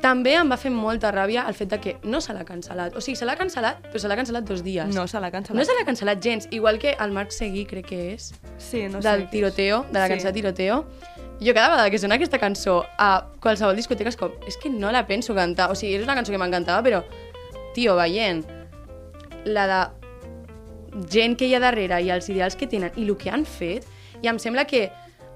També 0.00 0.32
em 0.32 0.48
va 0.48 0.56
fer 0.56 0.70
molta 0.72 1.10
ràbia 1.12 1.42
el 1.48 1.52
fet 1.54 1.68
de 1.74 1.78
que 1.80 1.96
no 2.08 2.22
se 2.24 2.32
l'ha 2.32 2.44
cancel·lat. 2.48 2.94
O 2.96 3.02
sigui, 3.04 3.16
se 3.20 3.26
l'ha 3.28 3.34
cancel·lat, 3.36 3.82
però 3.90 4.00
se 4.00 4.08
l'ha 4.08 4.16
cancel·lat 4.16 4.46
dos 4.48 4.62
dies. 4.64 4.94
No 4.94 5.06
se 5.06 5.20
l'ha 5.20 5.30
cancel·lat. 5.30 5.58
no 5.58 5.64
se 5.64 5.72
l'ha 5.76 5.84
cancel·lat 5.84 6.22
gens. 6.24 6.48
Igual 6.50 6.78
que 6.78 6.96
el 6.98 7.12
Marc 7.12 7.30
Seguí, 7.36 7.66
crec 7.66 7.86
que 7.86 8.14
és, 8.14 8.32
Sí, 8.56 8.86
no 8.88 9.02
sé. 9.02 9.08
del 9.10 9.28
tiroteo, 9.28 9.84
de 9.92 9.98
la 9.98 10.06
Sí. 10.06 10.12
cançó 10.14 10.26
de 10.28 10.32
tiroteo. 10.32 10.86
Jo 11.42 11.52
cada 11.54 11.68
vegada 11.70 11.90
que 11.90 11.98
sona 11.98 12.14
aquesta 12.16 12.38
cançó 12.38 12.84
a 12.98 13.26
qualsevol 13.40 13.76
discoteca 13.76 14.08
és 14.08 14.16
com, 14.16 14.30
és 14.46 14.56
que 14.56 14.70
no 14.70 14.90
la 14.92 15.06
penso 15.06 15.34
cantar. 15.34 15.70
O 15.70 15.74
sigui, 15.74 15.94
és 15.96 16.02
una 16.02 16.14
cançó 16.14 16.32
que 16.32 16.38
m'encantava, 16.38 16.82
però, 16.82 17.04
tio, 17.74 17.94
veient 17.96 18.44
la 19.44 19.66
de 19.66 21.06
gent 21.10 21.36
que 21.36 21.46
hi 21.46 21.54
ha 21.54 21.60
darrere 21.60 22.00
i 22.02 22.10
els 22.10 22.28
ideals 22.28 22.56
que 22.56 22.66
tenen 22.66 22.90
i 22.96 23.04
el 23.06 23.16
que 23.16 23.30
han 23.30 23.44
fet, 23.44 23.84
i 24.22 24.28
em 24.28 24.38
sembla 24.38 24.64
que 24.66 24.90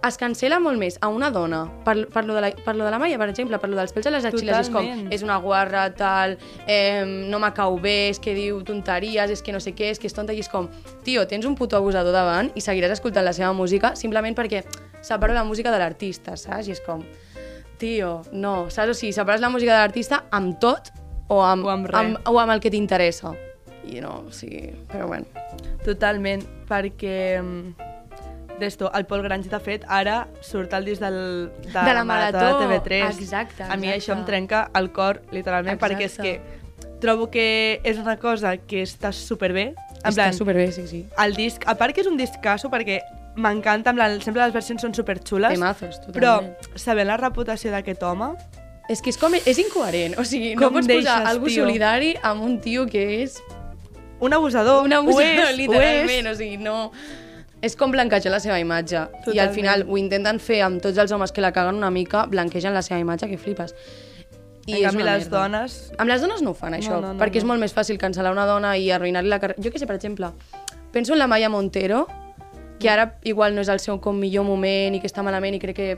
es 0.08 0.18
cancela 0.20 0.58
molt 0.60 0.78
més 0.78 0.98
a 1.00 1.08
una 1.08 1.30
dona 1.32 1.64
per, 1.84 1.94
per, 2.12 2.24
lo 2.28 2.34
de 2.36 2.42
la, 2.44 2.50
per 2.64 2.74
lo 2.76 2.84
de 2.84 2.90
la 2.92 2.98
Maia, 3.00 3.18
per 3.20 3.28
exemple, 3.30 3.58
per 3.60 3.70
lo 3.70 3.78
dels 3.78 3.94
pèls 3.94 4.08
a 4.08 4.12
les 4.12 4.26
axil·les, 4.28 4.66
és 4.66 4.70
com, 4.72 4.88
és 5.14 5.24
una 5.24 5.38
guarra, 5.42 5.86
tal, 5.96 6.36
eh, 6.66 7.04
no 7.04 7.40
m'ha 7.42 7.52
cau 7.56 7.78
bé, 7.80 8.10
és 8.12 8.20
que 8.20 8.34
diu 8.36 8.60
tonteries, 8.66 9.30
és 9.30 9.42
que 9.42 9.54
no 9.54 9.60
sé 9.64 9.72
què, 9.76 9.92
és 9.94 10.00
que 10.02 10.10
és 10.10 10.16
tonta, 10.16 10.34
i 10.36 10.42
és 10.44 10.50
com, 10.52 10.68
tio, 11.06 11.24
tens 11.30 11.46
un 11.48 11.56
puto 11.56 11.78
abusador 11.78 12.12
davant 12.12 12.50
i 12.54 12.64
seguiràs 12.64 12.96
escoltant 12.98 13.24
la 13.24 13.32
seva 13.36 13.52
música 13.56 13.94
simplement 13.96 14.36
perquè 14.36 14.64
separo 15.04 15.34
la 15.36 15.44
música 15.44 15.72
de 15.72 15.80
l'artista, 15.80 16.36
saps? 16.36 16.68
I 16.68 16.76
és 16.76 16.82
com, 16.84 17.02
tio, 17.80 18.20
no, 18.32 18.68
saps? 18.70 18.92
O 18.92 18.98
sigui, 18.98 19.12
separes 19.16 19.40
la 19.40 19.52
música 19.52 19.72
de 19.72 19.80
l'artista 19.80 20.24
amb 20.30 20.58
tot 20.60 20.92
o 21.28 21.40
amb, 21.42 21.64
O 21.64 21.72
amb 21.72 21.88
res. 21.88 22.00
amb, 22.00 22.28
o 22.28 22.38
amb 22.40 22.52
el 22.52 22.60
que 22.60 22.70
t'interessa. 22.72 23.32
I 23.84 24.00
no, 24.00 24.22
o 24.28 24.32
sigui, 24.32 24.70
però 24.88 25.08
bueno. 25.08 25.26
Totalment, 25.84 26.44
perquè 26.68 27.16
d'esto, 28.58 28.90
el 28.94 29.04
Pol 29.06 29.22
Grange, 29.22 29.48
de 29.50 29.60
fet, 29.60 29.84
ara 29.88 30.28
surt 30.40 30.72
el 30.74 30.84
disc 30.84 31.00
del, 31.02 31.50
de, 31.64 31.72
De 31.72 31.94
la 31.94 32.04
Marató. 32.04 32.58
de 32.60 32.66
TV3. 32.80 33.18
Exacte, 33.20 33.62
A 33.64 33.76
mi 33.76 33.88
exacte. 33.88 34.12
això 34.12 34.18
em 34.18 34.24
trenca 34.24 34.70
el 34.74 34.90
cor, 34.92 35.22
literalment, 35.32 35.74
Exacte. 35.76 35.94
perquè 35.94 36.04
és 36.04 36.16
que 36.18 36.40
trobo 37.00 37.30
que 37.30 37.80
és 37.84 37.98
una 37.98 38.16
cosa 38.18 38.56
que 38.56 38.82
està 38.82 39.12
superbé. 39.12 39.74
En 40.04 40.10
Està 40.10 40.14
plan, 40.14 40.34
superbé, 40.34 40.70
sí, 40.72 40.86
sí. 40.86 41.06
el 41.18 41.34
disc, 41.34 41.62
a 41.66 41.74
part 41.76 41.94
que 41.94 42.00
és 42.02 42.06
un 42.06 42.16
discasso, 42.16 42.68
perquè 42.70 43.00
m'encanta, 43.36 43.90
en 43.90 43.96
plan, 43.96 44.20
sempre 44.22 44.42
les 44.44 44.52
versions 44.52 44.80
són 44.82 44.92
superxules, 44.94 45.52
Temazos, 45.52 45.98
però 46.12 46.36
totalment. 46.40 46.78
sabent 46.78 47.08
la 47.08 47.16
reputació 47.16 47.70
d'aquest 47.72 48.02
home, 48.02 48.34
És 48.86 49.00
que 49.00 49.08
és 49.10 49.16
com... 49.16 49.32
És 49.34 49.56
incoherent. 49.58 50.18
O 50.20 50.24
sigui, 50.28 50.54
no 50.54 50.66
Com 50.68 50.74
pots 50.74 50.86
posar 50.86 51.20
deixes, 51.22 51.28
algú 51.30 51.46
tio? 51.48 51.64
solidari 51.64 52.14
amb 52.22 52.42
un 52.44 52.58
tio 52.60 52.84
que 52.86 53.22
és 53.22 53.38
un 54.20 54.32
abusador, 54.34 54.84
un 54.84 54.92
abusador, 54.92 55.24
ho 55.24 55.48
és, 55.48 55.56
literalment. 55.56 56.26
ho 56.26 56.30
és. 56.30 56.34
O 56.34 56.34
sigui, 56.36 56.56
no... 56.58 56.92
És 57.64 57.78
com 57.80 57.92
blanquejar 57.94 58.32
la 58.32 58.40
seva 58.44 58.58
imatge. 58.60 58.98
I 58.98 59.00
al 59.00 59.22
Totalment. 59.24 59.54
final 59.56 59.86
ho 59.88 59.96
intenten 59.96 60.40
fer 60.42 60.60
amb 60.66 60.82
tots 60.84 60.98
els 61.00 61.12
homes 61.16 61.32
que 61.32 61.40
la 61.40 61.52
caguen 61.56 61.78
una 61.80 61.90
mica, 61.90 62.26
blanquegen 62.28 62.74
la 62.76 62.82
seva 62.84 63.00
imatge, 63.00 63.30
que 63.30 63.38
flipes. 63.40 63.72
En 64.66 64.82
canvi, 64.82 65.04
les 65.04 65.30
dones... 65.32 65.78
Amb 66.00 66.08
les 66.08 66.20
dones 66.24 66.42
no 66.44 66.52
ho 66.52 66.56
fan, 66.56 66.76
això, 66.76 66.98
no, 67.00 67.12
no, 67.12 67.20
perquè 67.20 67.40
és 67.40 67.44
no. 67.44 67.52
molt 67.52 67.64
més 67.64 67.72
fàcil 67.76 68.00
cancel·lar 68.00 68.32
una 68.32 68.46
dona 68.48 68.74
i 68.80 68.90
arruïnar-li 68.92 69.32
la 69.32 69.40
carrera. 69.40 69.60
Jo 69.64 69.72
que 69.72 69.80
sé, 69.80 69.88
per 69.88 69.96
exemple, 69.96 70.32
penso 70.92 71.12
en 71.12 71.20
la 71.20 71.28
Maya 71.28 71.50
Montero, 71.52 72.06
que 72.80 72.90
ara 72.90 73.18
igual 73.24 73.54
no 73.56 73.64
és 73.64 73.70
el 73.72 73.80
seu 73.80 74.00
com 74.00 74.16
millor 74.20 74.44
moment 74.44 74.96
i 74.96 75.00
que 75.00 75.08
està 75.08 75.24
malament 75.24 75.56
i 75.56 75.60
crec 75.62 75.76
que 75.76 75.88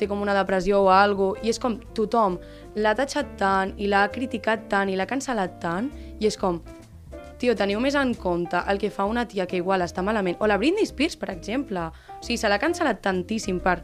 té 0.00 0.08
com 0.08 0.20
una 0.24 0.34
depressió 0.36 0.80
o 0.80 0.88
cosa, 0.88 1.44
i 1.44 1.52
és 1.52 1.60
com 1.60 1.78
tothom 1.96 2.38
l'ha 2.76 2.94
tatxat 2.96 3.36
tant 3.40 3.74
i 3.76 3.88
l'ha 3.88 4.06
criticat 4.12 4.68
tant 4.68 4.88
i 4.88 4.96
l'ha 4.96 5.06
cancel·lat 5.08 5.60
tant, 5.60 5.90
i 6.20 6.26
és 6.26 6.36
com, 6.40 6.60
tio, 7.40 7.56
teniu 7.56 7.80
més 7.80 7.96
en 7.98 8.12
compte 8.14 8.60
el 8.68 8.78
que 8.78 8.92
fa 8.92 9.06
una 9.08 9.26
tia 9.28 9.48
que 9.48 9.58
igual 9.58 9.82
està 9.82 10.04
malament, 10.04 10.36
o 10.40 10.46
la 10.50 10.58
Britney 10.60 10.86
Spears, 10.86 11.16
per 11.16 11.32
exemple. 11.32 11.88
O 12.20 12.22
sigui, 12.22 12.38
se 12.38 12.50
l'ha 12.52 12.60
cancel·lat 12.60 13.00
tantíssim 13.02 13.58
per 13.64 13.80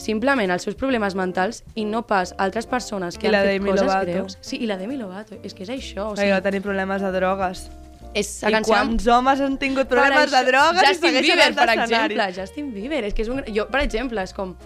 simplement 0.00 0.50
els 0.52 0.64
seus 0.64 0.76
problemes 0.78 1.14
mentals 1.18 1.62
i 1.74 1.84
no 1.84 2.04
pas 2.08 2.34
altres 2.40 2.66
persones 2.66 3.18
que 3.18 3.28
I 3.28 3.32
han 3.32 3.42
fet 3.42 3.54
Demi 3.58 3.70
coses 3.70 3.86
Lovato. 3.86 4.10
greus. 4.10 4.38
Sí, 4.40 4.58
i 4.62 4.68
la 4.68 4.78
Demi 4.80 4.96
Lovato. 4.96 5.38
És 5.42 5.54
que 5.54 5.64
és 5.66 5.72
això. 5.72 6.12
O 6.12 6.16
sigui, 6.16 6.32
va 6.32 6.42
tenir 6.44 6.62
problemes 6.64 7.02
de 7.02 7.12
drogues. 7.12 7.66
és 8.14 8.30
I 8.44 8.60
quants 8.60 9.06
homes 9.08 9.40
han 9.40 9.56
tingut 9.56 9.88
problemes 9.88 10.30
de 10.30 10.44
drogues 10.44 10.82
i 10.82 10.86
Justin 10.86 11.08
segueixen 11.08 11.36
Bieber, 11.36 11.54
per 11.56 11.68
exemple. 11.72 12.32
Justin 12.36 12.72
Bieber. 12.74 13.04
És 13.08 13.14
que 13.14 13.22
és 13.22 13.28
un... 13.32 13.44
Jo, 13.48 13.68
per 13.72 13.80
exemple, 13.80 14.22
és 14.22 14.34
com... 14.36 14.56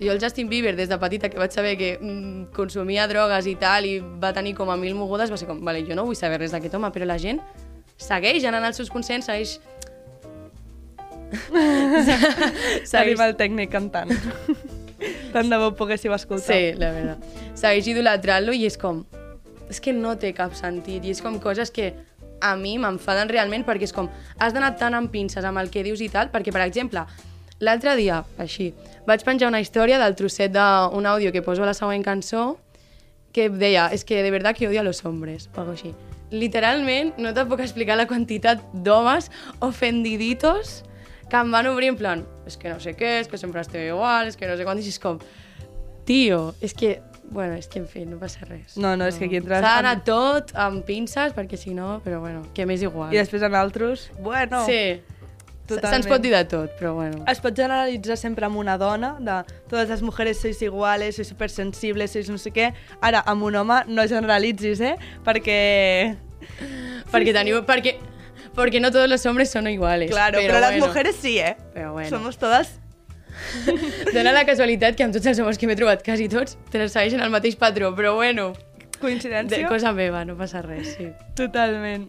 Jo 0.00 0.12
el 0.12 0.20
Justin 0.20 0.48
Bieber, 0.50 0.74
des 0.76 0.88
de 0.90 0.98
petita, 0.98 1.30
que 1.30 1.38
vaig 1.38 1.52
saber 1.54 1.76
que 1.78 1.98
mm, 2.00 2.52
consumia 2.54 3.06
drogues 3.08 3.46
i 3.46 3.54
tal, 3.58 3.86
i 3.86 4.00
va 4.00 4.32
tenir 4.34 4.54
com 4.58 4.70
a 4.70 4.76
mil 4.76 4.94
mogudes, 4.98 5.30
va 5.30 5.38
ser 5.38 5.46
com, 5.46 5.60
vale, 5.64 5.84
jo 5.86 5.94
no 5.94 6.04
vull 6.04 6.18
saber 6.18 6.40
res 6.42 6.54
d'aquest 6.54 6.74
home, 6.74 6.90
però 6.90 7.06
la 7.06 7.18
gent 7.18 7.38
segueix 8.00 8.44
anant 8.48 8.64
als 8.68 8.80
seus 8.80 8.90
concerts, 8.92 9.26
segueix... 9.30 9.58
Tenim 12.92 13.20
el 13.24 13.34
tècnic 13.38 13.72
cantant. 13.72 14.12
Tant 15.34 15.50
de 15.50 15.58
bo 15.58 15.72
poguéssiu 15.74 16.14
escoltar. 16.14 16.54
Sí, 16.54 16.78
la 16.78 16.92
veritat. 16.94 17.38
Segueix 17.58 17.90
idolatrant-lo 17.94 18.54
i 18.54 18.64
és 18.68 18.78
com... 18.80 19.02
És 19.70 19.80
que 19.80 19.94
no 19.96 20.12
té 20.20 20.34
cap 20.36 20.52
sentit 20.54 21.04
i 21.06 21.14
és 21.14 21.22
com 21.24 21.38
coses 21.42 21.72
que 21.74 21.94
a 22.44 22.52
mi 22.60 22.76
m'enfaden 22.78 23.30
realment 23.32 23.64
perquè 23.66 23.88
és 23.88 23.94
com... 23.96 24.10
Has 24.38 24.54
d'anar 24.54 24.74
tan 24.80 24.94
amb 24.94 25.10
pinces 25.10 25.44
amb 25.44 25.62
el 25.62 25.70
que 25.72 25.84
dius 25.86 26.02
i 26.04 26.10
tal, 26.12 26.30
perquè, 26.30 26.52
per 26.54 26.62
exemple, 26.66 27.06
l'altre 27.64 27.96
dia, 27.98 28.22
així, 28.38 28.72
vaig 29.08 29.24
penjar 29.24 29.48
una 29.50 29.62
història 29.64 29.98
del 30.02 30.16
trosset 30.18 30.52
d'un 30.54 31.08
àudio 31.08 31.32
que 31.32 31.42
poso 31.42 31.64
a 31.64 31.70
la 31.70 31.76
següent 31.76 32.04
cançó 32.04 32.52
que 33.34 33.48
deia, 33.50 33.88
és 33.90 34.04
que 34.06 34.22
de 34.22 34.30
verdad 34.30 34.54
que 34.54 34.68
odio 34.68 34.80
a 34.80 34.86
los 34.86 35.04
hombres, 35.04 35.48
o 35.56 35.70
així. 35.72 35.94
Literalment, 36.34 37.14
no 37.22 37.30
te 37.36 37.44
puc 37.46 37.60
explicar 37.62 37.96
la 38.00 38.08
quantitat 38.10 38.60
d'homes 38.74 39.30
ofendiditos 39.62 40.82
que 41.30 41.36
em 41.40 41.50
van 41.54 41.66
obrir 41.70 41.88
en 41.92 41.96
plan, 41.96 42.22
és 42.46 42.56
que 42.60 42.68
no 42.72 42.80
sé 42.82 42.92
què, 42.98 43.20
és 43.22 43.28
que 43.30 43.38
sempre 43.40 43.62
estem 43.64 43.86
igual, 43.88 44.28
és 44.28 44.36
que 44.36 44.46
no 44.50 44.56
sé 44.58 44.66
quant, 44.66 44.78
i 44.82 44.88
és 44.90 44.98
com, 45.00 45.18
tio, 46.06 46.54
és 46.60 46.74
que, 46.76 46.98
bueno, 47.32 47.54
és 47.56 47.66
que 47.70 47.80
en 47.80 47.86
fi, 47.88 48.04
no 48.06 48.18
passa 48.20 48.44
res. 48.50 48.76
No, 48.76 48.92
no, 49.00 49.06
és 49.08 49.16
que 49.18 49.24
aquí 49.30 49.38
entres 49.40 49.62
S'ha 49.64 49.76
d'anar 49.78 49.94
amb- 49.96 50.04
tot 50.10 50.52
amb 50.66 50.84
pinces, 50.84 51.32
perquè 51.36 51.56
si 51.60 51.72
no, 51.74 52.00
però 52.04 52.20
bueno, 52.20 52.42
que 52.54 52.66
m'és 52.68 52.82
igual. 52.84 53.14
I 53.14 53.22
després 53.22 53.42
en 53.46 53.54
altres, 53.56 54.10
bueno... 54.20 54.64
Sí. 54.68 55.00
Se'ns 55.68 56.08
pot 56.08 56.20
dir 56.20 56.32
de 56.34 56.42
tot, 56.48 56.72
però 56.78 56.94
bueno. 56.98 57.22
Es 57.30 57.40
pot 57.40 57.56
generalitzar 57.56 58.16
sempre 58.20 58.46
amb 58.46 58.60
una 58.60 58.76
dona, 58.80 59.14
de 59.20 59.40
totes 59.70 59.88
les 59.88 60.02
mujeres 60.04 60.40
sois 60.42 60.60
iguales, 60.62 61.16
sois 61.16 61.30
supersensibles, 61.30 62.12
sois 62.12 62.28
no 62.32 62.38
sé 62.40 62.52
què. 62.54 62.70
Ara, 63.00 63.22
amb 63.30 63.46
un 63.48 63.56
home 63.62 63.80
no 63.88 64.06
generalitzis, 64.10 64.82
eh? 64.84 64.94
Perquè... 65.24 65.58
perquè 67.12 67.34
teniu, 67.36 67.62
perquè, 67.64 67.96
perquè 68.56 68.82
no 68.82 68.92
todos 68.92 69.08
los 69.08 69.24
hombres 69.26 69.50
son 69.50 69.68
iguales. 69.68 70.10
Claro, 70.12 70.40
però, 70.40 70.60
les 70.60 70.76
bueno. 70.76 70.86
mujeres 70.88 71.16
sí, 71.16 71.38
eh? 71.38 71.56
Però 71.74 71.92
bueno. 71.92 72.10
Somos 72.10 72.38
todas... 72.38 72.80
Dóna 74.14 74.30
la 74.30 74.44
casualitat 74.46 74.94
que 74.94 75.02
amb 75.02 75.16
tots 75.16 75.26
els 75.26 75.40
homes 75.42 75.58
que 75.58 75.66
m'he 75.66 75.74
trobat, 75.74 76.04
quasi 76.06 76.28
tots, 76.30 76.54
segueixen 76.70 77.24
el 77.24 77.32
mateix 77.34 77.56
patró, 77.58 77.90
però 77.96 78.14
bueno, 78.14 78.52
de 78.94 79.00
Coincidència? 79.00 79.66
cosa 79.68 79.92
meva, 79.92 80.22
no 80.24 80.36
passa 80.38 80.62
res, 80.62 80.94
sí. 80.94 81.08
Totalment. 81.34 82.06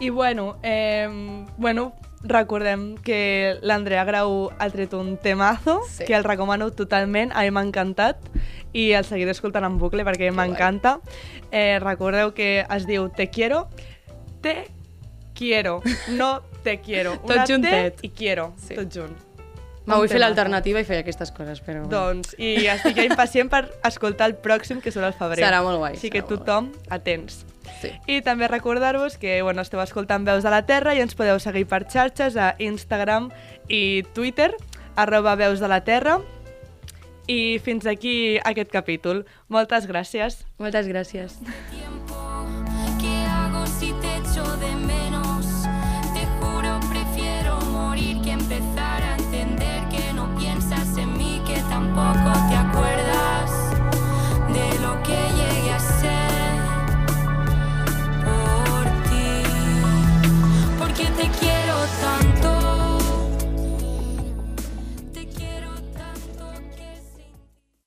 I 0.00 0.10
bueno, 0.10 0.58
eh, 0.62 1.08
bueno, 1.56 1.92
recordem 2.24 2.96
que 3.02 3.58
l'Andrea 3.62 4.04
Grau 4.04 4.50
ha 4.58 4.68
tret 4.70 4.92
un 4.94 5.16
temazo, 5.18 5.80
Sí. 5.88 6.04
que 6.04 6.14
el 6.14 6.24
recomano 6.24 6.70
totalment, 6.70 7.32
a 7.34 7.42
mi 7.42 7.50
m'ha 7.50 7.62
encantat, 7.62 8.16
i 8.72 8.92
el 8.92 9.04
seguiré 9.04 9.30
escoltant 9.32 9.64
en 9.64 9.78
bucle 9.78 10.04
perquè 10.04 10.30
m'encanta. 10.32 11.00
Eh, 11.50 11.78
recordeu 11.80 12.32
que 12.32 12.64
es 12.68 12.86
diu 12.86 13.08
Te 13.10 13.28
quiero, 13.28 13.68
te 14.40 14.70
quiero, 15.34 15.82
no 16.10 16.42
te 16.62 16.80
quiero. 16.80 17.18
Tot 17.26 17.30
Una 17.36 17.46
juntet. 17.46 18.00
Te 18.00 18.06
i 18.06 18.10
quiero, 18.10 18.52
Sí. 18.56 18.74
tot 18.74 18.88
junt. 18.92 19.16
Me 19.84 19.96
vull 19.96 20.08
fer 20.08 20.20
l'alternativa 20.20 20.78
i 20.78 20.84
fer 20.84 21.00
aquestes 21.02 21.32
coses, 21.34 21.58
però... 21.60 21.82
Doncs, 21.90 22.36
i 22.38 22.68
estic 22.70 22.98
impacient 23.02 23.50
per 23.50 23.64
escoltar 23.82 24.28
el 24.30 24.36
pròxim, 24.36 24.80
que 24.80 24.92
serà 24.94 25.08
el 25.10 25.16
febrer. 25.18 25.42
Serà 25.42 25.60
molt 25.60 25.78
guai, 25.78 25.96
Així 25.96 26.08
que 26.08 26.22
tothom, 26.22 26.70
atents. 26.88 27.44
Sí. 27.80 27.92
I 28.06 28.20
també 28.22 28.48
recordar-vos 28.48 29.18
que 29.18 29.40
bueno, 29.42 29.62
esteu 29.62 29.80
escoltant 29.82 30.26
Veus 30.28 30.44
de 30.44 30.52
la 30.52 30.62
Terra 30.68 30.94
i 30.94 31.02
ens 31.02 31.16
podeu 31.18 31.40
seguir 31.42 31.64
per 31.70 31.84
xarxes 31.88 32.36
a 32.36 32.54
Instagram 32.58 33.30
i 33.68 34.02
Twitter, 34.14 34.52
arroba 34.96 35.36
Veus 35.40 35.62
de 35.62 35.70
la 35.70 35.82
Terra. 35.84 36.20
I 37.30 37.60
fins 37.62 37.86
aquí 37.86 38.38
aquest 38.42 38.72
capítol. 38.74 39.24
Moltes 39.48 39.86
gràcies. 39.86 40.42
Moltes 40.58 40.90
gràcies. 40.90 41.38